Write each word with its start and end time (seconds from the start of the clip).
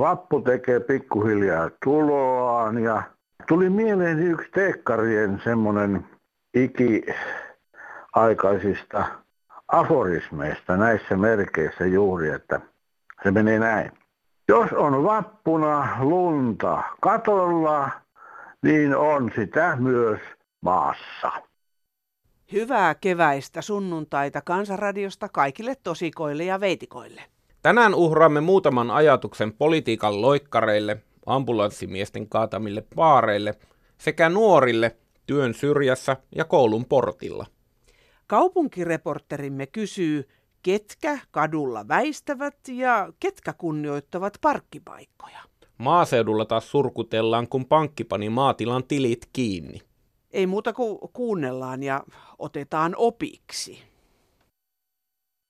vappu 0.00 0.40
tekee 0.40 0.80
pikkuhiljaa 0.80 1.70
tuloaan 1.84 2.82
ja 2.82 3.02
tuli 3.48 3.70
mieleen 3.70 4.18
yksi 4.18 4.50
teekkarien 4.50 5.40
semmoinen 5.44 6.06
ikiaikaisista 6.54 9.04
aforismeista 9.68 10.76
näissä 10.76 11.16
merkeissä 11.16 11.86
juuri, 11.86 12.30
että 12.30 12.60
se 13.22 13.30
menee 13.30 13.58
näin. 13.58 13.92
Jos 14.48 14.72
on 14.72 15.04
vappuna 15.04 15.96
lunta 16.00 16.82
katolla, 17.00 17.90
niin 18.62 18.96
on 18.96 19.30
sitä 19.34 19.76
myös 19.76 20.20
maassa. 20.62 21.32
Hyvää 22.52 22.94
keväistä 22.94 23.62
sunnuntaita 23.62 24.40
Kansanradiosta 24.44 25.28
kaikille 25.28 25.74
tosikoille 25.82 26.44
ja 26.44 26.60
veitikoille. 26.60 27.22
Tänään 27.62 27.94
uhraamme 27.94 28.40
muutaman 28.40 28.90
ajatuksen 28.90 29.52
politiikan 29.52 30.22
loikkareille, 30.22 31.02
ambulanssimiesten 31.26 32.28
kaatamille 32.28 32.84
paareille 32.96 33.54
sekä 33.98 34.28
nuorille 34.28 34.96
työn 35.26 35.54
syrjässä 35.54 36.16
ja 36.36 36.44
koulun 36.44 36.84
portilla. 36.84 37.46
Kaupunkireporterimme 38.26 39.66
kysyy, 39.66 40.28
ketkä 40.62 41.18
kadulla 41.30 41.88
väistävät 41.88 42.56
ja 42.68 43.12
ketkä 43.20 43.52
kunnioittavat 43.52 44.38
parkkipaikkoja. 44.40 45.40
Maaseudulla 45.78 46.44
taas 46.44 46.70
surkutellaan, 46.70 47.48
kun 47.48 47.66
pankki 47.66 48.04
pani 48.04 48.28
maatilan 48.28 48.84
tilit 48.84 49.28
kiinni. 49.32 49.80
Ei 50.30 50.46
muuta 50.46 50.72
kuin 50.72 50.98
kuunnellaan 51.12 51.82
ja 51.82 52.04
otetaan 52.38 52.94
opiksi. 52.96 53.89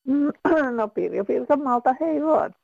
No 0.76 0.88
Pirjo 0.88 1.24
Pirkanmaalta, 1.24 1.94
hei 2.00 2.22
vaan. 2.22 2.54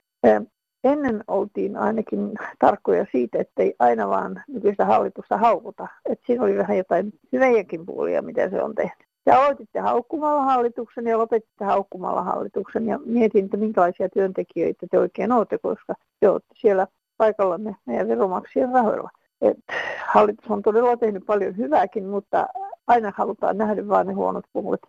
Ennen 0.84 1.24
oltiin 1.28 1.76
ainakin 1.76 2.32
tarkkoja 2.58 3.06
siitä, 3.12 3.38
ettei 3.38 3.74
aina 3.78 4.08
vaan 4.08 4.42
nykyistä 4.48 4.84
hallitusta 4.84 5.36
haukuta. 5.36 5.88
Et 6.04 6.20
siinä 6.26 6.44
oli 6.44 6.58
vähän 6.58 6.76
jotain 6.76 7.12
hyviäkin 7.32 7.86
puolia, 7.86 8.22
mitä 8.22 8.50
se 8.50 8.62
on 8.62 8.74
tehnyt. 8.74 9.06
Ja 9.26 9.42
aloititte 9.42 9.80
haukkumalla 9.80 10.42
hallituksen 10.42 11.06
ja 11.06 11.18
lopetitte 11.18 11.64
haukkumalla 11.64 12.22
hallituksen 12.22 12.86
ja 12.86 12.98
mietin, 12.98 13.44
että 13.44 13.56
minkälaisia 13.56 14.08
työntekijöitä 14.08 14.86
te 14.90 14.98
oikein 14.98 15.32
olette, 15.32 15.58
koska 15.58 15.94
te 16.20 16.28
olette 16.28 16.54
siellä 16.54 16.86
paikallanne 17.16 17.76
meidän 17.86 18.08
veromaksien 18.08 18.72
rahoilla. 18.72 19.10
Et 19.40 19.58
hallitus 20.06 20.50
on 20.50 20.62
todella 20.62 20.96
tehnyt 20.96 21.26
paljon 21.26 21.56
hyvääkin, 21.56 22.04
mutta 22.04 22.46
aina 22.86 23.12
halutaan 23.16 23.58
nähdä 23.58 23.88
vain 23.88 24.06
ne 24.06 24.12
huonot 24.12 24.44
puolet. 24.52 24.80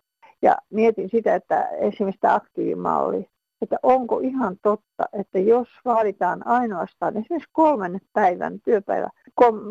Ja 0.42 0.56
mietin 0.70 1.10
sitä, 1.10 1.34
että 1.34 1.68
esimerkiksi 1.68 2.20
tämä 2.20 2.34
aktiivimalli, 2.34 3.28
että 3.62 3.76
onko 3.82 4.18
ihan 4.18 4.56
totta, 4.62 5.04
että 5.12 5.38
jos 5.38 5.68
vaaditaan 5.84 6.46
ainoastaan 6.46 7.16
esimerkiksi 7.16 7.50
kolmen 7.52 8.00
päivän 8.12 8.60
työpäivä 8.60 9.08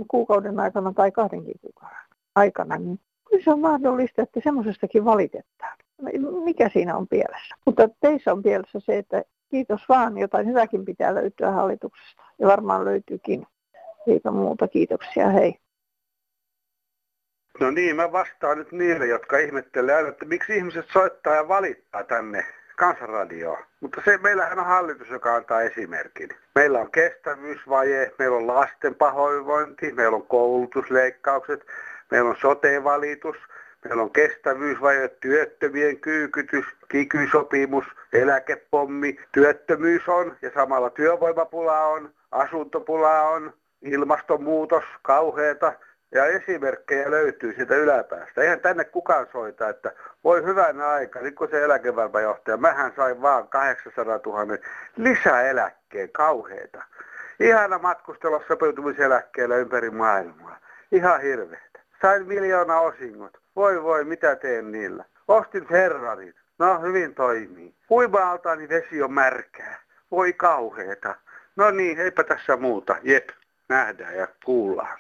kuukauden 0.08 0.60
aikana 0.60 0.94
tai 0.94 1.12
kahdenkin 1.12 1.56
kuukauden 1.62 1.98
aikana, 2.36 2.78
niin 2.78 3.00
kyllä 3.30 3.44
se 3.44 3.52
on 3.52 3.60
mahdollista, 3.60 4.22
että 4.22 4.40
semmoisestakin 4.44 5.06
valitetaan. 5.06 5.78
Mikä 6.44 6.70
siinä 6.74 6.98
on 6.98 7.08
pielessä? 7.08 7.56
Mutta 7.66 7.90
teissä 8.00 8.32
on 8.32 8.44
pielessä 8.44 8.80
se, 8.80 8.98
että 8.98 9.24
kiitos 9.52 9.82
vaan, 9.90 10.18
jotain 10.18 10.48
hyväkin 10.48 10.86
pitää 10.86 11.16
löytyä 11.16 11.52
hallituksesta. 11.52 12.24
Ja 12.40 12.48
varmaan 12.48 12.86
löytyykin. 12.86 13.48
Eipä 14.08 14.32
muuta, 14.32 14.68
kiitoksia, 14.68 15.30
hei. 15.30 15.60
No 17.60 17.72
niin, 17.72 17.96
mä 17.96 18.12
vastaan 18.12 18.58
nyt 18.58 18.72
niille, 18.72 19.06
jotka 19.08 19.38
ihmettelee 19.38 20.08
että 20.08 20.26
miksi 20.26 20.58
ihmiset 20.58 20.86
soittaa 20.94 21.36
ja 21.36 21.48
valittaa 21.48 22.04
tänne 22.04 22.46
kansanradioon. 22.76 23.64
Mutta 23.80 24.02
se, 24.06 24.18
meillähän 24.18 24.60
on 24.60 24.66
hallitus, 24.66 25.10
joka 25.10 25.36
antaa 25.36 25.62
esimerkin. 25.62 26.30
Meillä 26.56 26.80
on 26.80 26.92
kestävyysvaje, 26.92 28.12
meillä 28.20 28.38
on 28.38 28.48
lasten 28.48 28.96
pahoinvointi, 28.96 29.92
meillä 29.92 30.16
on 30.16 30.28
koulutusleikkaukset, 30.28 31.66
meillä 32.12 32.30
on 32.30 32.36
sote-valitus, 32.42 33.38
meillä 33.86 34.04
on 34.04 34.12
kestävyysvaje, 34.12 35.08
työttömien 35.08 36.00
kyykytys, 36.00 36.66
kikysopimus, 36.90 37.86
eläkepommi, 38.14 39.20
työttömyys 39.32 40.08
on 40.08 40.38
ja 40.42 40.52
samalla 40.54 40.90
työvoimapula 40.90 41.86
on, 41.86 42.10
asuntopula 42.32 43.22
on, 43.22 43.54
ilmastonmuutos, 43.82 44.84
kauheeta 45.02 45.74
ja 46.12 46.26
esimerkkejä 46.26 47.12
löytyy 47.12 47.54
siitä 47.54 47.76
yläpäästä. 47.76 48.42
Eihän 48.42 48.60
tänne 48.60 48.84
kukaan 48.84 49.28
soita, 49.32 49.70
että 49.70 49.92
voi 50.24 50.44
hyvän 50.44 50.82
aika, 50.82 51.20
niin 51.20 51.36
kuin 51.36 51.50
se 51.50 51.64
eläkevalvajohtaja, 51.64 52.58
mähän 52.58 52.94
sain 52.96 53.22
vaan 53.22 53.48
800 53.48 54.20
000 54.26 54.58
lisäeläkkeen 54.98 56.10
kauheita. 56.12 56.84
Ihana 57.40 57.78
matkustella 57.78 58.42
sopeutumiseläkkeellä 58.48 59.56
ympäri 59.56 59.90
maailmaa. 59.90 60.60
Ihan 60.92 61.22
hirveetä. 61.22 61.80
Sain 62.02 62.28
miljoona 62.28 62.80
osingot. 62.80 63.38
Voi 63.56 63.84
voi, 63.84 64.04
mitä 64.04 64.36
teen 64.36 64.72
niillä? 64.72 65.06
Ostin 65.28 65.68
Ferrarin. 65.68 66.34
No, 66.60 66.82
hyvin 66.82 67.16
toimii. 67.16 67.76
Uima-altaani 67.92 68.70
vesi 68.70 69.02
on 69.04 69.14
märkää. 69.14 69.80
Voi 70.12 70.34
kauheeta. 70.34 71.16
No 71.56 71.72
niin, 71.72 72.00
eipä 72.00 72.24
tässä 72.24 72.58
muuta. 72.58 72.96
Jep, 73.04 73.30
nähdään 73.70 74.16
ja 74.16 74.28
kuullaan. 74.46 75.00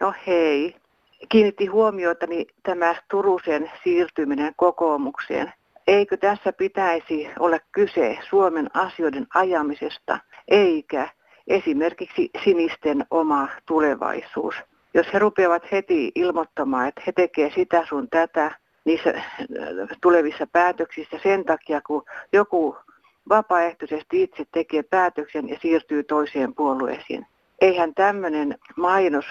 No 0.00 0.14
hei. 0.26 0.76
Kiinnitti 1.28 1.66
huomiotani 1.66 2.46
tämä 2.62 2.94
Turusen 3.10 3.70
siirtyminen 3.84 4.52
kokoomukseen. 4.56 5.52
Eikö 5.86 6.16
tässä 6.16 6.52
pitäisi 6.52 7.30
olla 7.38 7.58
kyse 7.72 8.18
Suomen 8.28 8.70
asioiden 8.74 9.26
ajamisesta, 9.34 10.18
eikä 10.48 11.08
esimerkiksi 11.48 12.30
sinisten 12.44 13.06
oma 13.10 13.48
tulevaisuus? 13.66 14.54
Jos 14.94 15.12
he 15.12 15.18
rupeavat 15.18 15.72
heti 15.72 16.12
ilmoittamaan, 16.14 16.88
että 16.88 17.02
he 17.06 17.12
tekevät 17.12 17.54
sitä 17.54 17.86
sun 17.88 18.08
tätä 18.10 18.50
niissä 18.84 19.10
äh, 19.10 19.24
tulevissa 20.00 20.46
päätöksissä 20.46 21.18
sen 21.22 21.44
takia, 21.44 21.80
kun 21.80 22.02
joku 22.32 22.76
vapaaehtoisesti 23.28 24.22
itse 24.22 24.44
tekee 24.52 24.82
päätöksen 24.82 25.48
ja 25.48 25.58
siirtyy 25.62 26.02
toiseen 26.04 26.54
puolueeseen. 26.54 27.26
Eihän 27.60 27.94
tämmöinen 27.94 28.58
mainos 28.76 29.24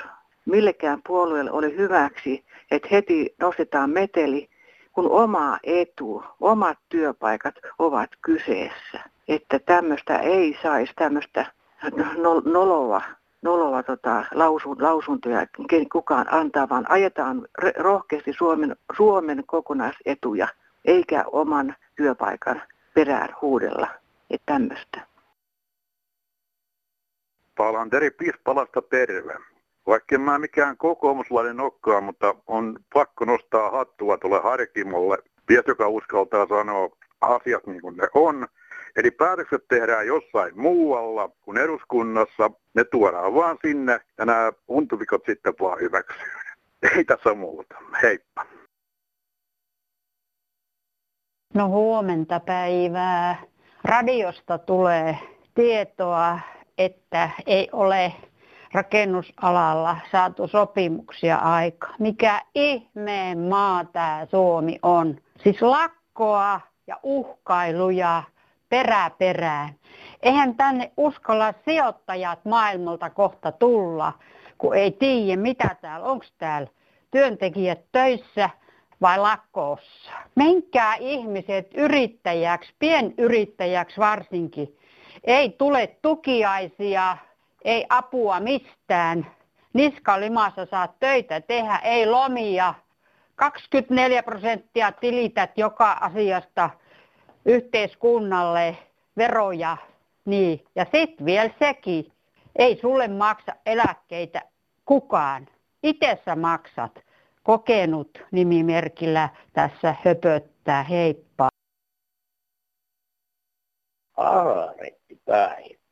millekään 0.46 1.02
puolueelle 1.08 1.52
ole 1.52 1.78
hyväksi, 1.78 2.46
että 2.72 2.88
heti 2.92 3.36
nostetaan 3.40 3.90
meteli, 3.90 4.50
kun 4.94 5.12
oma 5.12 5.60
etu, 5.64 6.24
omat 6.40 6.78
työpaikat 6.90 7.56
ovat 7.80 8.10
kyseessä. 8.22 9.00
Että 9.28 9.60
tämmöistä 9.60 10.18
ei 10.20 10.58
saisi 10.62 10.94
tämmöistä 10.96 11.46
noloa, 12.46 13.02
noloa 13.42 13.84
tota, 13.84 14.26
lausun, 14.34 14.78
lausuntoja 14.80 15.48
kukaan 15.92 16.34
antaa, 16.34 16.70
vaan 16.70 16.92
ajetaan 16.92 17.48
rohkeasti 17.78 18.34
Suomen, 18.34 18.76
Suomen 18.98 19.44
kokonaisetuja, 19.46 20.48
eikä 20.86 21.26
oman 21.32 21.76
työpaikan 21.96 22.62
perään 22.94 23.36
huudella. 23.42 23.88
Että 24.30 24.54
tämmöistä. 24.54 25.02
Palanteri 27.58 28.12
Pispalasta 28.12 28.82
terve. 28.82 29.55
Vaikka 29.88 30.16
en 30.16 30.22
mä 30.22 30.40
mikään 30.40 30.78
kokoomuslainen 30.78 31.60
olekaan, 31.60 32.04
mutta 32.04 32.36
on 32.48 32.80
pakko 32.94 33.26
nostaa 33.26 33.72
hattua 33.72 34.18
tuolle 34.18 34.40
Harkimolle, 34.40 35.18
mies 35.50 35.64
joka 35.68 35.88
uskaltaa 35.88 36.48
sanoa 36.48 36.90
asiat 37.22 37.68
niin 37.68 37.82
kuin 37.82 37.98
ne 37.98 38.08
on. 38.14 38.48
Eli 38.96 39.12
päätökset 39.12 39.68
tehdään 39.68 40.08
jossain 40.08 40.60
muualla 40.60 41.30
kuin 41.42 41.58
eduskunnassa, 41.58 42.52
ne 42.74 42.84
tuodaan 42.84 43.34
vaan 43.34 43.58
sinne 43.62 44.00
ja 44.18 44.26
nämä 44.26 44.52
untuvikot 44.68 45.22
sitten 45.26 45.54
vaan 45.60 45.80
hyväksyy. 45.80 46.32
Ei 46.96 47.06
tässä 47.06 47.34
muuta. 47.34 47.76
Heippa. 48.04 48.46
No 51.54 51.68
huomenta 51.68 52.40
päivää. 52.40 53.44
Radiosta 53.84 54.58
tulee 54.58 55.20
tietoa, 55.56 56.40
että 56.78 57.30
ei 57.46 57.70
ole 57.72 58.14
rakennusalalla 58.76 59.98
saatu 60.12 60.48
sopimuksia 60.48 61.38
aika. 61.38 61.88
Mikä 62.00 62.42
ihmeen 62.56 63.38
maa 63.40 63.86
tämä 63.86 64.28
Suomi 64.32 64.80
on? 64.82 65.18
Siis 65.44 65.62
lakkoa 65.62 66.62
ja 66.88 67.00
uhkailuja 67.04 68.24
perä 68.70 69.12
perään. 69.18 69.76
Eihän 70.22 70.56
tänne 70.56 70.92
uskalla 70.98 71.54
sijoittajat 71.66 72.46
maailmalta 72.46 73.10
kohta 73.10 73.52
tulla, 73.52 74.14
kun 74.58 74.76
ei 74.76 74.92
tiedä 74.92 75.42
mitä 75.42 75.76
täällä, 75.82 76.08
onko 76.08 76.26
täällä 76.38 76.68
työntekijät 77.12 77.80
töissä 77.92 78.50
vai 79.02 79.20
lakkoossa. 79.20 80.12
Menkää 80.36 80.96
ihmiset 80.96 81.68
yrittäjäksi, 81.74 82.74
pienyrittäjäksi 82.80 83.98
varsinkin. 83.98 84.78
Ei 85.24 85.50
tule 85.50 85.88
tukiaisia, 86.02 87.18
ei 87.66 87.86
apua 87.90 88.40
mistään. 88.40 89.28
Niska 89.74 90.20
limassa 90.20 90.66
saat 90.66 91.00
töitä 91.00 91.42
tehdä, 91.42 91.80
ei 91.84 92.06
lomia. 92.06 92.74
24 93.36 94.24
prosenttia 94.24 94.92
tilität 94.92 95.58
joka 95.58 95.92
asiasta 95.92 96.70
yhteiskunnalle. 97.46 98.78
veroja. 99.18 99.78
Niin, 100.26 100.66
ja 100.76 100.86
sitten 100.92 101.26
vielä 101.26 101.50
sekin, 101.60 102.12
ei 102.56 102.80
sulle 102.82 103.08
maksa 103.08 103.56
eläkkeitä 103.66 104.42
kukaan. 104.86 105.48
Itse 105.84 106.20
sä 106.26 106.36
maksat. 106.36 107.00
Kokenut 107.44 108.24
nimimerkillä 108.32 109.30
tässä 109.54 109.96
höpöttää. 110.06 110.84
Heippa. 110.84 111.50
Aaretti 114.18 115.20
päivä. 115.26 115.85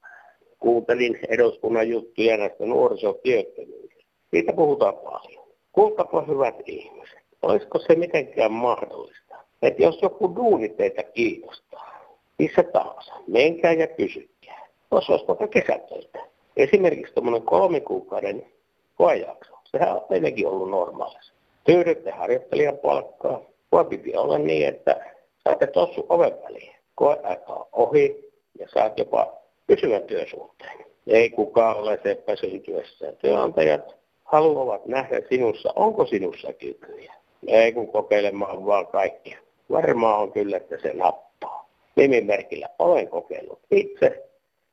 Kuuntelin 0.63 1.19
eduskunnan 1.29 1.89
juttuja 1.89 2.37
näistä 2.37 2.65
nuorisotyöttömyydestä. 2.65 4.03
Siitä 4.31 4.53
puhutaan 4.53 4.93
paljon. 4.93 5.47
Kuulkapa 5.71 6.21
hyvät 6.21 6.55
ihmiset, 6.65 7.19
olisiko 7.41 7.79
se 7.79 7.95
mitenkään 7.95 8.51
mahdollista, 8.51 9.35
että 9.61 9.83
jos 9.83 10.01
joku 10.01 10.35
duuni 10.35 10.69
teitä 10.69 11.03
kiinnostaa, 11.03 11.99
missä 12.39 12.63
tahansa, 12.63 13.13
menkää 13.27 13.73
ja 13.73 13.87
kysykää. 13.87 14.67
Jos 14.91 15.09
olisi 15.09 15.27
vaikka 15.27 15.47
kesätöitä. 15.47 16.19
Esimerkiksi 16.57 17.13
tuommoinen 17.13 17.41
kolme 17.41 17.79
kuukauden 17.79 18.45
koejakso. 18.97 19.53
Sehän 19.63 19.95
on 19.95 20.05
meilläkin 20.09 20.47
ollut 20.47 20.69
normaalissa. 20.69 21.33
Tyydytte 21.63 22.11
harjoittelijan 22.11 22.77
palkkaa. 22.77 23.41
Voi 23.71 23.85
piti 23.85 24.15
olla 24.17 24.37
niin, 24.37 24.67
että 24.67 25.13
saatte 25.43 25.67
tossu 25.67 26.05
oven 26.09 26.33
väliin. 26.43 26.75
Koeaika 26.95 27.67
ohi 27.71 28.31
ja 28.59 28.67
saat 28.73 28.99
jopa 28.99 29.42
pysyvän 29.67 30.03
työsuhteen. 30.03 30.85
Ei 31.07 31.29
kukaan 31.29 31.77
ole 31.77 31.99
seppä 32.03 32.35
syntyessä. 32.35 33.11
Työnantajat 33.11 33.95
haluavat 34.23 34.85
nähdä 34.85 35.21
sinussa, 35.29 35.73
onko 35.75 36.05
sinussa 36.05 36.53
kykyjä. 36.53 37.13
Ei 37.47 37.73
kun 37.73 37.87
kokeilemaan 37.87 38.65
vaan 38.65 38.87
kaikkia. 38.87 39.37
Varmaan 39.71 40.19
on 40.19 40.31
kyllä, 40.31 40.57
että 40.57 40.77
se 40.81 40.93
nappaa. 40.93 41.69
Nimimerkillä 41.95 42.69
olen 42.79 43.07
kokeillut 43.07 43.59
itse. 43.71 44.23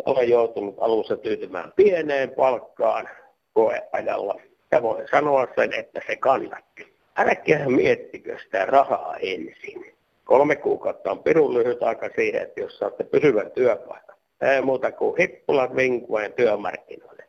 Olen 0.06 0.28
joutunut 0.28 0.74
alussa 0.78 1.16
tyytymään 1.16 1.72
pieneen 1.76 2.30
palkkaan 2.30 3.08
koeajalla. 3.52 4.40
Ja 4.72 4.82
voin 4.82 5.08
sanoa 5.10 5.46
sen, 5.56 5.72
että 5.72 6.00
se 6.06 6.16
kannatti. 6.16 6.92
Älkää 7.16 7.68
miettikö 7.68 8.38
sitä 8.38 8.64
rahaa 8.64 9.16
ensin. 9.16 9.94
Kolme 10.24 10.56
kuukautta 10.56 11.10
on 11.10 11.22
pirun 11.22 11.54
lyhyt 11.54 11.82
aika 11.82 12.08
siihen, 12.16 12.42
että 12.42 12.60
jos 12.60 12.78
saatte 12.78 13.04
pysyvän 13.04 13.50
työpaikan. 13.50 14.16
Ei 14.40 14.62
muuta 14.62 14.92
kuin 14.92 15.16
hippulat 15.18 15.76
vinkuen 15.76 16.32
työmarkkinoille. 16.32 17.24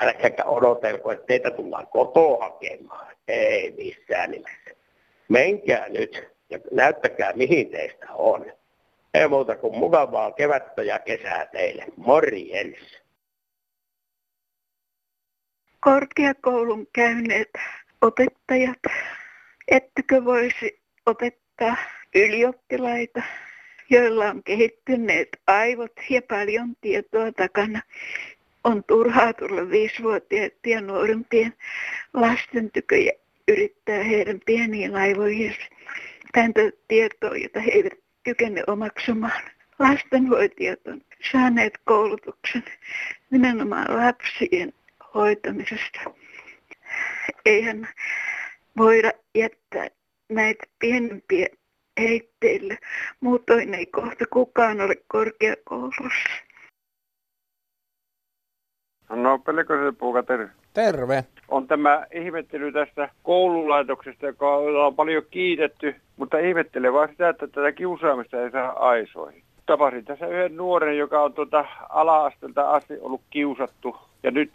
Älkääkä 0.00 0.44
odotelko, 0.44 1.12
että 1.12 1.26
teitä 1.26 1.50
tullaan 1.50 1.86
kotoa 1.86 2.44
hakemaan. 2.44 3.16
Ei 3.28 3.74
missään 3.78 4.30
nimessä. 4.30 4.70
Menkää 5.28 5.88
nyt 5.88 6.28
ja 6.50 6.58
näyttäkää 6.72 7.32
mihin 7.32 7.70
teistä 7.70 8.06
on. 8.12 8.52
Ei 9.14 9.28
muuta 9.28 9.56
kuin 9.56 9.78
mukavaa 9.78 10.32
kevättä 10.32 10.82
ja 10.82 10.98
kesää 10.98 11.46
teille. 11.46 11.84
Morjens! 11.96 13.02
Korkeakoulun 15.80 16.86
käyneet 16.92 17.50
opettajat, 18.02 18.78
ettekö 19.68 20.24
voisi 20.24 20.80
opettaa 21.06 21.76
ylioppilaita, 22.14 23.22
joilla 23.90 24.24
on 24.24 24.42
kehittyneet 24.42 25.28
aivot 25.46 25.92
ja 26.10 26.22
paljon 26.22 26.76
tietoa 26.80 27.32
takana. 27.32 27.82
On 28.64 28.84
turhaa 28.84 29.32
tulla 29.32 29.70
viisivuotiaiden 29.70 30.58
ja 30.66 30.80
nuorempien 30.80 31.54
lasten 32.14 32.70
tykö 32.70 32.96
ja 32.96 33.12
yrittää 33.48 34.02
heidän 34.02 34.40
pieniin 34.46 34.96
aivoihin 34.96 35.54
häntä 36.34 36.60
tietoa, 36.88 37.36
jota 37.36 37.60
he 37.60 37.70
eivät 37.70 37.92
kykene 38.22 38.62
omaksumaan. 38.66 39.42
Lastenhoitajat 39.78 40.86
on 40.86 41.00
saaneet 41.32 41.78
koulutuksen 41.84 42.64
nimenomaan 43.30 43.96
lapsien 43.96 44.72
hoitamisesta. 45.14 46.00
Eihän 47.46 47.88
voida 48.76 49.12
jättää 49.34 49.88
näitä 50.28 50.64
pienempiä 50.78 51.46
heitteille. 52.00 52.78
Muutoin 53.20 53.74
ei 53.74 53.86
kohta 53.86 54.24
kukaan 54.32 54.80
ole 54.80 54.94
korkeakoulussa. 55.08 56.02
No 59.10 59.38
Pelikosen 59.38 59.96
puuka 59.96 60.22
terve. 60.22 60.48
Terve. 60.74 61.24
On 61.48 61.66
tämä 61.66 62.06
ihmettely 62.14 62.72
tästä 62.72 63.08
koululaitoksesta, 63.22 64.26
joka 64.26 64.56
on 64.56 64.96
paljon 64.96 65.22
kiitetty, 65.30 65.94
mutta 66.16 66.38
ihmettelee 66.38 66.92
vaan 66.92 67.08
sitä, 67.08 67.28
että 67.28 67.46
tätä 67.46 67.72
kiusaamista 67.72 68.42
ei 68.42 68.50
saa 68.50 68.88
aisoihin. 68.88 69.42
Tapasin 69.66 70.04
tässä 70.04 70.26
yhden 70.26 70.56
nuoren, 70.56 70.98
joka 70.98 71.22
on 71.22 71.32
tuota 71.32 71.64
ala-astelta 71.88 72.70
asti 72.70 72.94
ollut 73.00 73.20
kiusattu. 73.30 73.96
Ja 74.22 74.30
nyt 74.30 74.50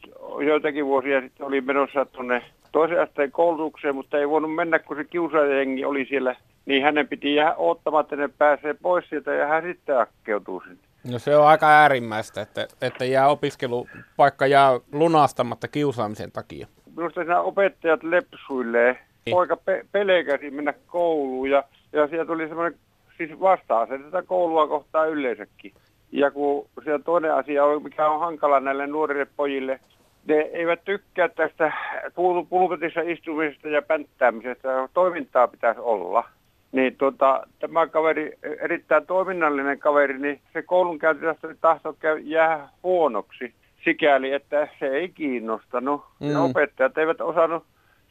joitakin 0.46 0.86
vuosia 0.86 1.22
sitten 1.22 1.48
oli 1.48 1.62
menossa 1.62 2.06
tuonne 2.06 2.44
toisen 2.72 3.02
asteen 3.02 3.32
koulutukseen, 3.32 3.96
mutta 3.96 4.18
ei 4.18 4.30
voinut 4.30 4.56
mennä, 4.56 4.80
kun 4.80 4.98
se 4.98 5.04
kiusaajengi 5.04 5.86
oli 5.86 6.06
siellä. 6.06 6.36
Niin 6.66 6.84
hänen 6.84 7.08
piti 7.08 7.36
jäädä 7.36 7.56
odottamaan, 7.56 8.04
että 8.04 8.16
ne 8.16 8.30
pääsee 8.38 8.74
pois 8.82 9.10
sieltä 9.10 9.34
ja 9.34 9.48
hän 9.48 9.64
sitten 9.64 10.00
akkeutuu 10.00 10.62
sinne. 10.62 10.78
No 11.12 11.20
se 11.20 11.38
on 11.38 11.48
aika 11.48 11.68
äärimmäistä, 11.68 12.42
että, 12.42 12.68
että 12.82 13.06
jää 13.06 13.28
opiskelupaikka 13.28 14.48
jää 14.48 14.80
lunastamatta 14.92 15.68
kiusaamisen 15.68 16.32
takia. 16.32 16.68
Minusta 16.96 17.22
siinä 17.22 17.42
opettajat 17.42 18.04
lepsuilee. 18.04 18.98
Niin. 19.26 19.34
Poika 19.34 19.58
pe- 19.58 19.86
pelkäsi 19.92 20.52
mennä 20.52 20.74
kouluun 20.88 21.50
ja, 21.50 21.64
ja 21.94 22.08
siellä 22.08 22.26
tuli 22.26 22.48
semmoinen 22.48 22.80
siis 23.18 23.40
vasta 23.40 23.88
tätä 23.88 24.24
koulua 24.28 24.68
kohtaa 24.68 25.06
yleensäkin. 25.06 25.74
Ja 26.12 26.32
kun 26.32 26.68
siellä 26.84 27.04
toinen 27.04 27.34
asia 27.34 27.66
on, 27.66 27.84
mikä 27.84 28.10
on 28.10 28.20
hankala 28.20 28.60
näille 28.60 28.88
nuorille 28.88 29.28
pojille, 29.38 29.80
ne 30.28 30.36
eivät 30.36 30.84
tykkää 30.86 31.30
tästä 31.30 31.74
pul- 32.08 32.46
pulpetissa 32.50 33.02
istumisesta 33.02 33.68
ja 33.68 33.82
pänttäämisestä. 33.82 34.90
Toimintaa 34.94 35.48
pitäisi 35.48 35.80
olla. 35.80 36.24
Niin 36.72 36.96
tota, 36.96 37.48
tämä 37.60 37.88
kaveri, 37.88 38.38
erittäin 38.62 39.06
toiminnallinen 39.06 39.80
kaveri, 39.80 40.20
niin 40.20 40.42
se 40.54 40.62
koulunkäynti 40.62 41.26
tahtoo 41.62 41.94
käy, 42.00 42.20
jää 42.20 42.70
huonoksi 42.84 43.54
sikäli, 43.84 44.34
että 44.34 44.68
se 44.80 44.88
ei 44.88 45.10
kiinnostanut. 45.10 46.06
Mm. 46.20 46.32
Ja 46.32 46.42
opettajat 46.42 46.98
eivät 46.98 47.22
osannut 47.22 47.64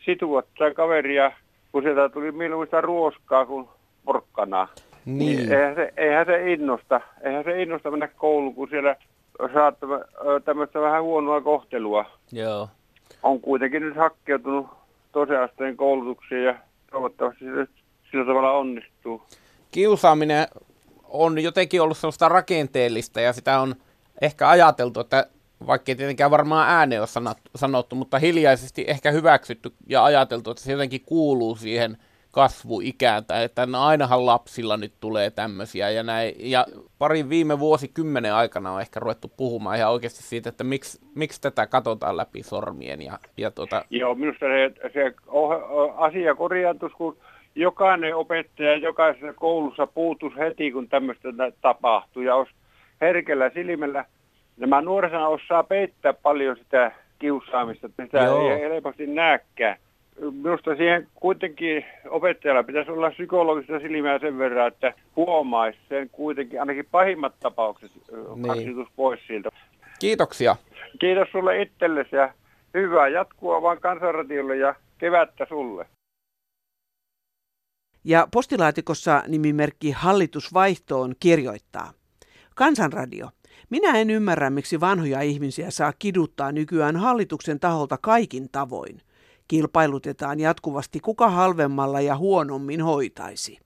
situa 0.05 0.43
tätä 0.43 0.75
kaveria, 0.75 1.33
kun 1.73 1.83
sieltä 1.83 2.09
tuli 2.09 2.33
mieluista 2.33 2.81
ruoskaa 2.81 3.47
kuin 3.47 3.69
porkkanaa. 4.05 4.69
Niin. 5.05 5.52
Eihän 5.52 5.75
se, 5.75 5.93
eihän 5.97 6.26
se 6.26 6.52
innosta, 6.52 7.00
eihän 7.23 7.45
se 7.45 7.62
innosta 7.62 7.90
mennä 7.90 8.09
kouluun, 8.09 8.55
kun 8.55 8.69
siellä 8.69 8.97
saa 9.52 9.73
tämmöistä 10.45 10.81
vähän 10.81 11.02
huonoa 11.02 11.40
kohtelua. 11.40 12.05
Joo. 12.33 12.69
On 13.23 13.40
kuitenkin 13.40 13.83
nyt 13.83 13.97
hakkeutunut 13.97 14.67
toisen 15.12 15.40
asteen 15.40 15.76
koulutuksiin 15.76 16.45
ja 16.45 16.55
toivottavasti 16.90 17.45
se 17.45 17.50
nyt 17.50 17.71
sillä 18.11 18.25
tavalla 18.25 18.52
onnistuu. 18.52 19.23
Kiusaaminen 19.71 20.49
on 21.05 21.38
jotenkin 21.38 21.83
ollut 21.83 21.97
sellaista 21.97 22.29
rakenteellista 22.29 23.21
ja 23.21 23.33
sitä 23.33 23.61
on 23.61 23.75
ehkä 24.21 24.49
ajateltu, 24.49 25.00
että 25.00 25.26
vaikka 25.67 25.93
ei 25.93 25.97
tietenkään 25.97 26.31
varmaan 26.31 26.69
ääneen 26.69 27.02
ole 27.02 27.37
sanottu, 27.55 27.97
mutta 27.97 28.19
hiljaisesti 28.19 28.85
ehkä 28.88 29.11
hyväksytty 29.11 29.73
ja 29.88 30.05
ajateltu, 30.05 30.50
että 30.50 30.62
se 30.62 30.73
jotenkin 30.73 31.00
kuuluu 31.07 31.57
siihen 31.57 31.97
kasvuikään, 32.31 33.25
tai 33.25 33.45
että 33.45 33.67
no 33.67 33.83
ainahan 33.85 34.26
lapsilla 34.26 34.76
nyt 34.76 34.93
tulee 35.00 35.31
tämmöisiä 35.31 35.90
ja 35.90 36.02
näin. 36.02 36.35
Ja 36.38 36.67
parin 36.99 37.29
viime 37.29 37.59
vuosikymmenen 37.59 38.35
aikana 38.35 38.73
on 38.73 38.81
ehkä 38.81 39.00
ruvettu 39.00 39.33
puhumaan 39.37 39.76
ihan 39.76 39.93
oikeasti 39.93 40.23
siitä, 40.23 40.49
että 40.49 40.64
miksi, 40.64 40.99
miksi 41.14 41.40
tätä 41.40 41.67
katsotaan 41.67 42.17
läpi 42.17 42.43
sormien 42.43 43.02
ja, 43.02 43.19
ja 43.37 43.50
tota, 43.50 43.85
Joo, 43.90 44.14
minusta 44.14 44.47
se, 44.47 44.90
se 44.93 45.14
asia 45.97 46.35
korjaantuisi, 46.35 46.97
kun 46.97 47.17
jokainen 47.54 48.16
opettaja 48.16 48.76
jokaisessa 48.76 49.33
koulussa 49.33 49.87
puuttuisi 49.87 50.38
heti, 50.38 50.73
kun 50.73 50.88
tämmöistä 50.88 51.28
tapahtuu 51.61 52.23
ja 52.23 52.35
olisi 52.35 52.52
herkellä 53.00 53.50
silmällä. 53.50 54.04
Nämä 54.57 54.80
nuorisana 54.80 55.28
osaa 55.28 55.62
peittää 55.62 56.12
paljon 56.12 56.57
sitä 56.57 56.92
kiusaamista, 57.19 57.87
että 57.87 58.04
sitä 58.04 58.19
Joo. 58.19 58.50
ei 58.50 58.61
helposti 58.61 59.07
näkään. 59.07 59.76
Minusta 60.42 60.76
siihen 60.76 61.09
kuitenkin 61.14 61.85
opettajalla 62.09 62.62
pitäisi 62.62 62.90
olla 62.90 63.11
psykologista 63.11 63.80
silmää 63.80 64.19
sen 64.19 64.38
verran, 64.38 64.69
että 64.69 64.92
huomaisi 65.16 65.78
sen 65.88 66.11
kuitenkin, 66.11 66.61
ainakin 66.61 66.87
pahimmat 66.90 67.35
tapaukset 67.40 67.90
Niin. 68.35 68.76
niin. 68.76 68.87
pois 68.97 69.21
siltä. 69.26 69.50
kiitoksia. 69.99 70.57
Kiitos 70.99 71.28
sulle 71.33 71.62
itsellesi 71.62 72.16
ja 72.16 72.33
hyvää 72.75 73.09
jatkua 73.09 73.62
vaan 73.62 73.80
kansanradiolle 73.80 74.57
ja 74.57 74.75
kevättä 74.99 75.47
sulle. 75.49 75.87
Ja 78.04 78.28
postilaatikossa 78.33 79.23
nimimerkki 79.28 79.90
Hallitusvaihtoon 79.90 81.14
kirjoittaa. 81.21 81.92
Kansanradio. 82.54 83.30
Minä 83.71 83.99
en 83.99 84.11
ymmärrä, 84.11 84.50
miksi 84.50 84.80
vanhoja 84.80 85.21
ihmisiä 85.21 85.71
saa 85.71 85.92
kiduttaa 85.99 86.52
nykyään 86.52 86.97
hallituksen 86.97 87.61
taholta 87.61 87.99
kaikin 87.99 88.49
tavoin. 88.52 89.02
Kilpailutetaan 89.49 90.40
jatkuvasti 90.40 91.00
kuka 91.00 91.30
halvemmalla 91.30 92.00
ja 92.00 92.16
huonommin 92.16 92.80
hoitaisi. 92.83 93.59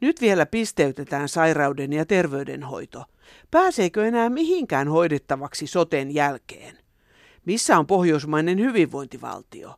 Nyt 0.00 0.20
vielä 0.20 0.46
pisteytetään 0.46 1.28
sairauden 1.28 1.92
ja 1.92 2.06
terveydenhoito. 2.06 3.04
Pääseekö 3.50 4.06
enää 4.06 4.30
mihinkään 4.30 4.88
hoidettavaksi 4.88 5.66
soten 5.66 6.14
jälkeen? 6.14 6.78
Missä 7.46 7.78
on 7.78 7.86
pohjoismainen 7.86 8.58
hyvinvointivaltio? 8.58 9.74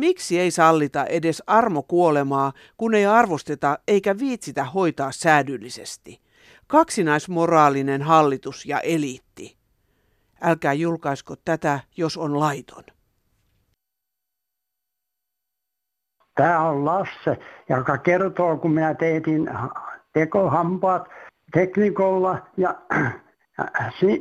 Miksi 0.00 0.38
ei 0.38 0.50
sallita 0.50 1.04
edes 1.04 1.42
armokuolemaa, 1.46 2.52
kun 2.76 2.94
ei 2.94 3.06
arvosteta 3.06 3.78
eikä 3.88 4.18
viitsitä 4.18 4.64
hoitaa 4.64 5.12
säädyllisesti? 5.12 6.20
Kaksinaismoraalinen 6.66 8.02
hallitus 8.02 8.66
ja 8.66 8.80
eliitti. 8.80 9.56
Älkää 10.42 10.72
julkaisko 10.72 11.34
tätä, 11.44 11.80
jos 11.96 12.16
on 12.16 12.40
laiton. 12.40 12.84
Tämä 16.34 16.68
on 16.68 16.84
Lasse, 16.84 17.38
joka 17.68 17.98
kertoo, 17.98 18.56
kun 18.56 18.72
minä 18.72 18.94
teetin 18.94 19.50
tekohampaat 20.12 21.08
teknikolla 21.52 22.38
ja 22.56 22.74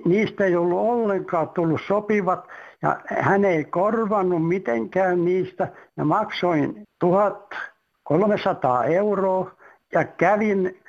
niistä 0.05 0.45
ei 0.45 0.55
ollut 0.55 0.79
ollenkaan 0.79 1.49
tullut 1.49 1.81
sopivat 1.87 2.47
ja 2.81 2.99
hän 3.05 3.45
ei 3.45 3.63
korvannut 3.63 4.47
mitenkään 4.47 5.25
niistä. 5.25 5.67
Ja 5.97 6.05
maksoin 6.05 6.83
1300 6.99 8.83
euroa 8.83 9.51
ja 9.93 10.03
kävin 10.03 10.79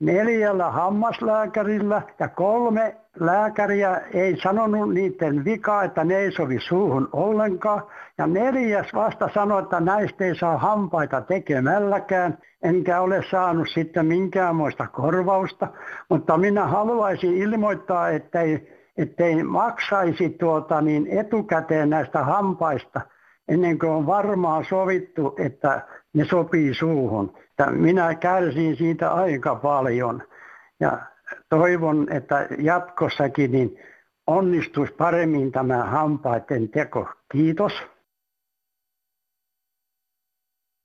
neljällä 0.00 0.70
hammaslääkärillä 0.70 2.02
ja 2.18 2.28
kolme 2.28 2.96
lääkäriä 3.18 4.00
ei 4.14 4.36
sanonut 4.42 4.94
niiden 4.94 5.44
vikaa, 5.44 5.84
että 5.84 6.04
ne 6.04 6.16
ei 6.16 6.32
sovi 6.32 6.60
suuhun 6.60 7.08
ollenkaan. 7.12 7.82
Ja 8.18 8.26
neljäs 8.26 8.94
vasta 8.94 9.30
sanoi, 9.34 9.62
että 9.62 9.80
näistä 9.80 10.24
ei 10.24 10.34
saa 10.34 10.58
hampaita 10.58 11.20
tekemälläkään, 11.20 12.38
enkä 12.62 13.00
ole 13.00 13.24
saanut 13.30 13.68
sitten 13.68 14.06
minkäänmoista 14.06 14.86
korvausta. 14.86 15.68
Mutta 16.10 16.38
minä 16.38 16.66
haluaisin 16.66 17.34
ilmoittaa, 17.34 18.08
ettei, 18.08 18.78
ettei 18.96 19.42
maksaisi 19.42 20.30
tuota 20.30 20.80
niin 20.80 21.06
etukäteen 21.06 21.90
näistä 21.90 22.24
hampaista, 22.24 23.00
ennen 23.48 23.78
kuin 23.78 23.92
on 23.92 24.06
varmaan 24.06 24.64
sovittu, 24.64 25.34
että 25.38 25.86
ne 26.14 26.24
sopii 26.24 26.74
suuhun. 26.74 27.34
Minä 27.70 28.14
kärsin 28.14 28.76
siitä 28.76 29.12
aika 29.12 29.54
paljon. 29.54 30.22
Ja 30.80 30.98
toivon, 31.50 32.12
että 32.12 32.48
jatkossakin 32.58 33.52
niin 33.52 33.82
onnistuisi 34.26 34.92
paremmin 34.92 35.52
tämä 35.52 35.84
hampaiden 35.84 36.68
teko. 36.68 37.08
Kiitos. 37.32 37.72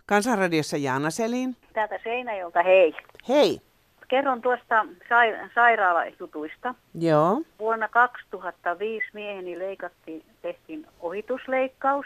Kansanradiossa 0.06 0.78
Jaana 0.78 1.10
Selin. 1.10 1.56
Täältä 1.74 2.00
Seinäjolta 2.04 2.64
hei. 2.64 2.96
Hei. 3.30 3.62
Kerron 4.08 4.42
tuosta 4.42 4.86
sai- 5.10 5.50
sairaalajutuista. 5.56 6.76
Joo. 7.00 7.42
Vuonna 7.60 7.88
2005 7.88 9.08
mieheni 9.14 9.60
leikattiin, 9.60 10.24
tehtiin 10.42 10.88
ohitusleikkaus. 11.00 12.06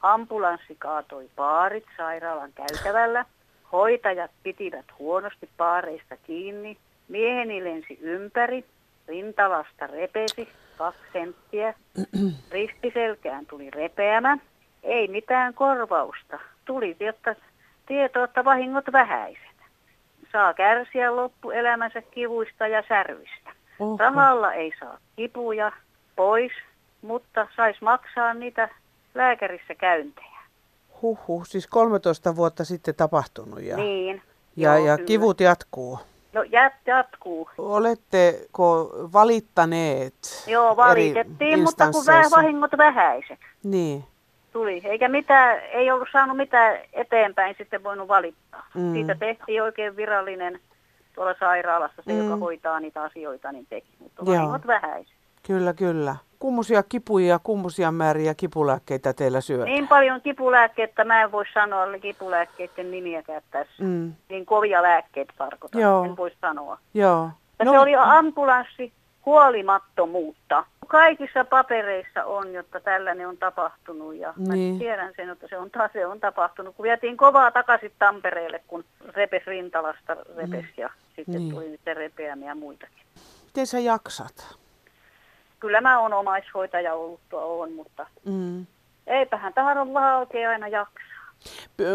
Ambulanssi 0.00 0.76
kaatoi 0.78 1.30
paarit 1.36 1.84
sairaalan 1.96 2.52
käytävällä. 2.52 3.24
Hoitajat 3.72 4.30
pitivät 4.42 4.84
huonosti 4.98 5.48
paareista 5.56 6.16
kiinni. 6.16 6.78
Mieheni 7.08 7.64
lensi 7.64 7.98
ympäri, 8.00 8.64
rintalasta 9.08 9.86
repesi 9.86 10.48
kaksi 10.78 11.00
senttiä, 11.12 11.74
ristiselkään 12.52 13.46
tuli 13.46 13.70
repeämä, 13.70 14.38
ei 14.82 15.08
mitään 15.08 15.54
korvausta. 15.54 16.38
Tuli 16.64 16.96
jotta 17.00 17.34
tieto, 17.86 18.24
että 18.24 18.44
vahingot 18.44 18.84
vähäiset. 18.92 19.56
Saa 20.32 20.54
kärsiä 20.54 21.16
loppuelämänsä 21.16 22.02
kivuista 22.02 22.66
ja 22.66 22.82
särvistä. 22.88 23.50
Oho. 23.78 23.96
Rahalla 23.96 24.52
ei 24.52 24.72
saa 24.80 24.98
kipuja 25.16 25.72
pois, 26.16 26.52
mutta 27.02 27.48
sais 27.56 27.80
maksaa 27.80 28.34
niitä 28.34 28.68
lääkärissä 29.14 29.74
käyntejä. 29.74 30.36
Huhhuh, 31.02 31.46
siis 31.46 31.66
13 31.66 32.36
vuotta 32.36 32.64
sitten 32.64 32.94
tapahtunut. 32.94 33.62
Ja, 33.62 33.76
niin. 33.76 34.22
Ja, 34.56 34.76
joo, 34.76 34.86
ja 34.86 34.98
kivut 34.98 35.40
jatkuu. 35.40 35.98
No 36.36 36.44
jatkuu. 36.86 37.50
Oletteko 37.58 38.90
valittaneet 39.12 40.44
Joo, 40.46 40.76
valitettiin, 40.76 41.62
mutta 41.62 41.90
kun 41.90 42.06
vähän 42.06 42.30
vahingot 42.30 42.70
vähäiset. 42.78 43.38
Niin. 43.64 44.04
Tuli, 44.52 44.80
eikä 44.84 45.08
mitään, 45.08 45.58
ei 45.58 45.90
ollut 45.90 46.08
saanut 46.12 46.36
mitään 46.36 46.78
eteenpäin 46.92 47.54
sitten 47.58 47.84
voinut 47.84 48.08
valittaa. 48.08 48.66
Mm. 48.74 48.92
Siitä 48.92 49.14
tehtiin 49.14 49.62
oikein 49.62 49.96
virallinen 49.96 50.60
tuolla 51.14 51.34
sairaalassa, 51.40 52.02
se 52.02 52.12
mm. 52.12 52.24
joka 52.24 52.36
hoitaa 52.36 52.80
niitä 52.80 53.02
asioita, 53.02 53.52
niin 53.52 53.66
teki, 53.70 53.88
mutta 53.98 54.26
vahingot 54.26 54.66
vähäiset. 54.66 55.16
Kyllä, 55.46 55.74
kyllä. 55.74 56.16
Kummosia 56.38 56.82
kipuja 56.82 57.26
ja 57.26 57.38
kummosia 57.38 57.92
määriä 57.92 58.34
kipulääkkeitä 58.34 59.12
teillä 59.12 59.40
syö? 59.40 59.64
Niin 59.64 59.88
paljon 59.88 60.20
kipulääkkeitä, 60.20 61.04
mä 61.04 61.22
en 61.22 61.32
voi 61.32 61.44
sanoa 61.54 61.86
kipulääkkeiden 62.02 62.90
nimiäkään 62.90 63.42
tässä. 63.50 63.82
Mm. 63.84 64.12
Niin 64.28 64.46
kovia 64.46 64.82
lääkkeitä 64.82 65.32
tarkoitan, 65.38 65.80
Joo. 65.80 66.04
en 66.04 66.16
voi 66.16 66.30
sanoa. 66.40 66.78
Joo. 66.94 67.30
no. 67.64 67.72
se 67.72 67.78
oli 67.78 67.94
ambulanssi 67.96 68.92
huolimattomuutta. 69.26 70.64
Kaikissa 70.86 71.44
papereissa 71.44 72.24
on, 72.24 72.52
jotta 72.52 72.80
tällainen 72.80 73.28
on 73.28 73.36
tapahtunut 73.36 74.14
ja 74.14 74.34
niin. 74.36 74.74
mä 74.74 74.78
tiedän 74.78 75.12
sen, 75.16 75.30
että 75.30 75.46
se 75.48 75.58
on, 75.58 75.70
se 75.92 76.06
on 76.06 76.20
tapahtunut. 76.20 76.76
Kun 76.76 76.82
vietiin 76.82 77.16
kovaa 77.16 77.50
takaisin 77.50 77.92
Tampereelle, 77.98 78.62
kun 78.66 78.84
repes 79.14 79.46
rintalasta 79.46 80.16
repes 80.36 80.64
mm. 80.64 80.74
ja 80.76 80.90
sitten 81.16 81.34
niin. 81.34 81.54
tuli 81.54 81.68
niitä 81.68 81.94
repeämiä 81.94 82.54
muitakin. 82.54 83.02
Miten 83.44 83.66
sä 83.66 83.78
jaksat? 83.78 84.56
Kyllä 85.60 85.80
mä 85.80 86.00
oon 86.00 86.12
omaishoitaja 86.12 86.94
ollut 86.94 87.20
tuo 87.28 87.60
on, 87.60 87.72
mutta 87.72 88.06
mm. 88.24 88.66
eipähän 89.06 89.54
tähän 89.54 89.94
vaan 89.94 90.18
oikein 90.18 90.48
aina 90.48 90.68
jaksaa. 90.68 91.16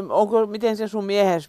Onko, 0.10 0.46
miten 0.46 0.78
se 0.78 0.88
sun 0.88 1.06
miehes, 1.06 1.48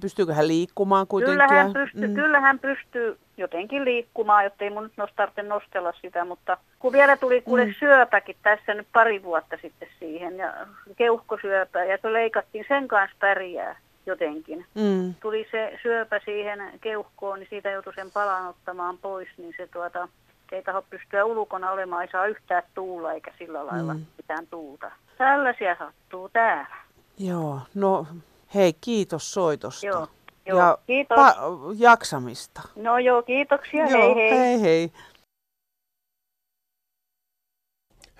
pystyykö 0.00 0.34
hän 0.34 0.48
liikkumaan 0.48 1.06
kuitenkin? 1.06 1.32
Kyllä 1.32 1.48
hän, 1.48 1.72
pystyy, 1.72 2.08
mm. 2.08 2.14
kyllä 2.14 2.40
hän 2.40 2.58
pystyy 2.58 3.18
jotenkin 3.36 3.84
liikkumaan, 3.84 4.44
jotta 4.44 4.64
ei 4.64 4.70
mun 4.70 4.82
nyt 4.82 5.10
tarvitse 5.16 5.42
nostella 5.42 5.92
sitä, 6.02 6.24
mutta 6.24 6.56
kun 6.78 6.92
vielä 6.92 7.16
tuli 7.16 7.42
kuule 7.42 7.64
mm. 7.64 7.74
syöpäkin 7.78 8.36
tässä 8.42 8.74
nyt 8.74 8.86
pari 8.92 9.22
vuotta 9.22 9.56
sitten 9.62 9.88
siihen 9.98 10.38
ja 10.38 10.54
keuhkosyöpä 10.96 11.84
ja 11.84 11.98
kun 11.98 12.12
leikattiin 12.12 12.64
sen 12.68 12.88
kanssa 12.88 13.16
pärjää 13.20 13.76
jotenkin. 14.06 14.66
Mm. 14.74 15.14
Tuli 15.14 15.46
se 15.50 15.78
syöpä 15.82 16.20
siihen 16.24 16.62
keuhkoon, 16.80 17.38
niin 17.38 17.48
siitä 17.50 17.70
joutui 17.70 17.94
sen 17.94 18.10
palan 18.10 18.48
ottamaan 18.48 18.98
pois, 18.98 19.28
niin 19.38 19.54
se 19.56 19.66
tuota, 19.66 20.08
ei 20.56 20.62
taho 20.62 20.82
pystyä 20.82 21.24
ulkona 21.24 21.70
olemaan, 21.70 22.02
ei 22.02 22.08
saa 22.12 22.26
yhtään 22.26 22.62
tuulla 22.74 23.12
eikä 23.12 23.32
sillä 23.38 23.66
lailla 23.66 23.94
mm. 23.94 24.06
mitään 24.16 24.46
tuulta. 24.46 24.90
Tällaisia 25.18 25.76
sattuu 25.78 26.28
täällä. 26.28 26.76
Joo, 27.18 27.60
no 27.74 28.06
hei 28.54 28.72
kiitos 28.80 29.32
soitosta. 29.34 29.86
Joo, 29.86 30.08
joo 30.46 30.58
ja 30.58 30.78
kiitos. 30.86 31.18
Pa- 31.18 31.74
jaksamista. 31.78 32.62
No 32.76 32.98
joo, 32.98 33.22
kiitoksia, 33.22 33.86
joo, 33.86 34.14
hei 34.14 34.30
hei. 34.30 34.38
hei 34.38 34.60
hei. 34.60 34.92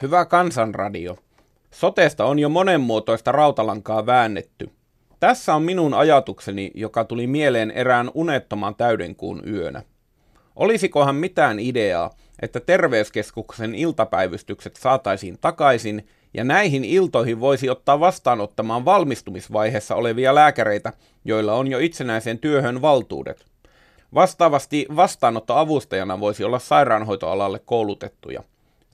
Hyvä 0.03 0.25
kansanradio. 0.25 1.17
Sotesta 1.71 2.25
on 2.25 2.39
jo 2.39 2.49
monenmuotoista 2.49 3.33
rautalankaa 3.33 4.07
väännetty. 4.07 4.71
Tässä 5.21 5.55
on 5.55 5.63
minun 5.63 5.95
ajatukseni, 5.95 6.71
joka 6.75 7.05
tuli 7.05 7.27
mieleen 7.27 7.71
erään 7.71 8.11
unettoman 8.15 8.75
täydenkuun 8.75 9.43
yönä. 9.47 9.83
Olisikohan 10.61 11.15
mitään 11.15 11.61
ideaa, 11.61 12.11
että 12.43 12.61
terveyskeskuksen 12.61 13.75
iltapäivystykset 13.75 14.77
saataisiin 14.77 15.39
takaisin 15.41 16.09
ja 16.35 16.45
näihin 16.45 16.85
iltoihin 16.85 17.41
voisi 17.41 17.71
ottaa 17.71 18.01
vastaanottamaan 18.01 18.85
valmistumisvaiheessa 18.85 19.95
olevia 19.95 20.35
lääkäreitä, 20.35 20.93
joilla 21.25 21.55
on 21.55 21.69
jo 21.69 21.79
itsenäisen 21.79 22.39
työhön 22.39 22.83
valtuudet. 22.83 23.45
Vastaavasti 24.15 24.87
vastaanottoavustajana 24.97 26.21
voisi 26.21 26.45
olla 26.45 26.59
sairaanhoitoalalle 26.59 27.59
koulutettuja. 27.59 28.43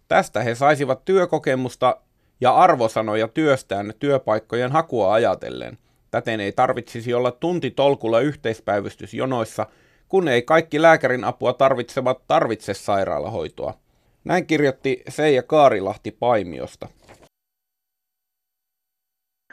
Tästä 0.09 0.43
he 0.43 0.55
saisivat 0.55 1.05
työkokemusta 1.05 1.97
ja 2.41 2.55
arvosanoja 2.55 3.29
työstään 3.29 3.95
työpaikkojen 3.99 4.73
hakua 4.73 5.13
ajatellen. 5.13 5.79
Täten 6.11 6.41
ei 6.41 6.53
tarvitsisi 6.53 7.15
olla 7.15 7.31
tunti 7.31 7.71
tolkulla 7.71 8.21
yhteispäivystysjonoissa– 8.21 9.67
kun 10.09 10.29
ei 10.29 10.43
kaikki 10.43 10.83
lääkärin 10.83 11.25
apua 11.25 11.53
tarvitsevat 11.53 12.19
tarvitse 12.29 12.75
sairaalahoitoa. 12.75 13.75
Näin 14.25 14.47
kirjoitti 14.47 15.03
Seija 15.09 15.43
Kaarilahti 15.43 16.11
Paimiosta. 16.11 16.89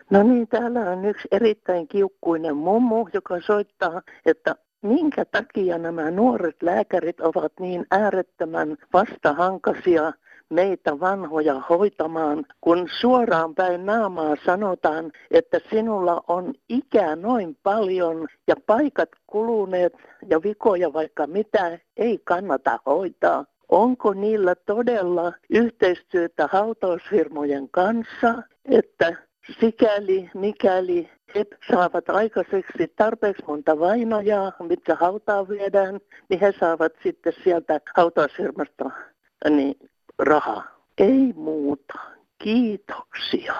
No 0.09 0.23
niin, 0.23 0.47
täällä 0.47 0.79
on 0.79 1.05
yksi 1.05 1.27
erittäin 1.31 1.87
kiukkuinen 1.87 2.55
mummu, 2.57 3.07
joka 3.13 3.41
soittaa, 3.41 4.01
että 4.25 4.55
minkä 4.81 5.25
takia 5.25 5.77
nämä 5.77 6.11
nuoret 6.11 6.63
lääkärit 6.63 7.19
ovat 7.19 7.53
niin 7.59 7.85
äärettömän 7.91 8.77
vastahankaisia 8.93 10.13
meitä 10.49 10.99
vanhoja 10.99 11.61
hoitamaan, 11.69 12.45
kun 12.61 12.89
suoraan 12.99 13.55
päin 13.55 13.85
naamaa 13.85 14.35
sanotaan, 14.45 15.11
että 15.31 15.59
sinulla 15.69 16.23
on 16.27 16.53
ikä 16.69 17.15
noin 17.15 17.57
paljon 17.63 18.27
ja 18.47 18.55
paikat 18.65 19.09
kuluneet 19.27 19.93
ja 20.29 20.43
vikoja 20.43 20.93
vaikka 20.93 21.27
mitä 21.27 21.79
ei 21.97 22.19
kannata 22.23 22.79
hoitaa. 22.85 23.45
Onko 23.69 24.13
niillä 24.13 24.55
todella 24.55 25.33
yhteistyötä 25.49 26.49
hautausfirmojen 26.51 27.69
kanssa, 27.69 28.43
että 28.65 29.15
sikäli 29.59 30.29
mikäli 30.33 31.09
he 31.35 31.45
saavat 31.71 32.09
aikaiseksi 32.09 32.93
tarpeeksi 32.95 33.43
monta 33.47 33.79
vainajaa, 33.79 34.51
mitkä 34.69 34.95
hautaa 34.95 35.47
viedään, 35.47 35.99
niin 36.29 36.39
he 36.39 36.53
saavat 36.59 36.93
sitten 37.03 37.33
sieltä 37.43 37.79
hautausfirmasta 37.95 38.91
niin, 39.49 39.75
rahaa. 40.19 40.63
Ei 40.97 41.33
muuta. 41.35 41.93
Kiitoksia. 42.43 43.53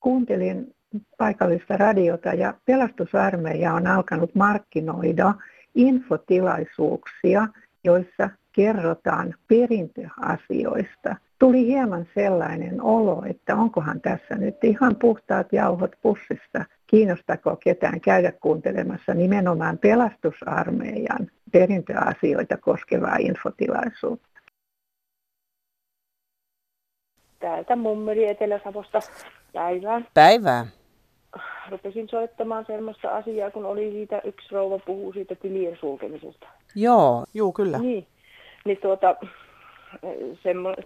Kuuntelin 0.00 0.74
paikallista 1.18 1.76
radiota 1.76 2.28
ja 2.28 2.54
pelastusarmeija 2.64 3.74
on 3.74 3.86
alkanut 3.86 4.34
markkinoida 4.34 5.34
infotilaisuuksia, 5.74 7.48
joissa 7.84 8.30
kerrotaan 8.52 9.34
perintöasioista. 9.48 11.16
Tuli 11.38 11.66
hieman 11.66 12.06
sellainen 12.14 12.82
olo, 12.82 13.24
että 13.26 13.56
onkohan 13.56 14.00
tässä 14.00 14.34
nyt 14.34 14.64
ihan 14.64 14.96
puhtaat 14.96 15.52
jauhot 15.52 15.92
pussissa. 16.02 16.64
Kiinnostako 16.86 17.56
ketään 17.56 18.00
käydä 18.00 18.32
kuuntelemassa 18.32 19.14
nimenomaan 19.14 19.78
pelastusarmeijan 19.78 21.30
perintöasioita 21.52 22.56
koskevaa 22.56 23.16
infotilaisuutta? 23.16 24.28
Täältä 27.38 27.76
mummeli 27.76 28.28
Etelä-Savosta 28.28 29.00
päivää. 29.52 30.00
Päivää. 30.14 30.66
Rupesin 31.70 32.08
soittamaan 32.08 32.66
semmoista 32.66 33.08
asiaa, 33.08 33.50
kun 33.50 33.66
oli 33.66 33.90
siitä, 33.90 34.20
yksi 34.24 34.48
rouva 34.50 34.78
puhuu 34.78 35.12
siitä 35.12 35.34
tilien 35.34 35.76
sulkemisesta. 35.80 36.46
Joo, 36.74 37.24
juu 37.34 37.52
kyllä. 37.52 37.78
Niin, 37.78 38.06
niin 38.64 38.78
tuota, 38.82 39.16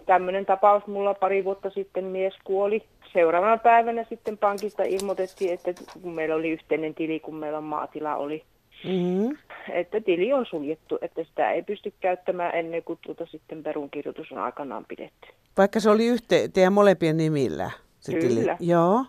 tämmöinen 0.05 0.45
tapaus 0.45 0.87
mulla 0.87 1.13
pari 1.13 1.43
vuotta 1.43 1.69
sitten 1.69 2.05
mies 2.05 2.33
kuoli. 2.43 2.83
Seuraavana 3.13 3.57
päivänä 3.57 4.05
sitten 4.09 4.37
pankista 4.37 4.83
ilmoitettiin, 4.83 5.53
että 5.53 5.73
kun 6.01 6.13
meillä 6.13 6.35
oli 6.35 6.49
yhteinen 6.49 6.95
tili, 6.95 7.19
kun 7.19 7.35
meillä 7.35 7.61
maatila 7.61 8.15
oli, 8.15 8.43
mm-hmm. 8.83 9.37
että 9.69 10.01
tili 10.01 10.33
on 10.33 10.45
suljettu, 10.45 10.97
että 11.01 11.23
sitä 11.23 11.51
ei 11.51 11.63
pysty 11.63 11.93
käyttämään 11.99 12.55
ennen 12.55 12.83
kuin 12.83 12.99
tuota 13.01 13.25
sitten 13.25 13.63
perunkirjoitus 13.63 14.31
on 14.31 14.37
aikanaan 14.37 14.85
pidetty. 14.87 15.27
Vaikka 15.57 15.79
se 15.79 15.89
oli 15.89 16.05
yhte, 16.07 16.47
teidän 16.53 16.73
molempien 16.73 17.17
nimillä? 17.17 17.71
Se 17.99 18.11
Kyllä. 18.13 18.57
Tili. 18.57 18.69
Joo. 18.69 19.05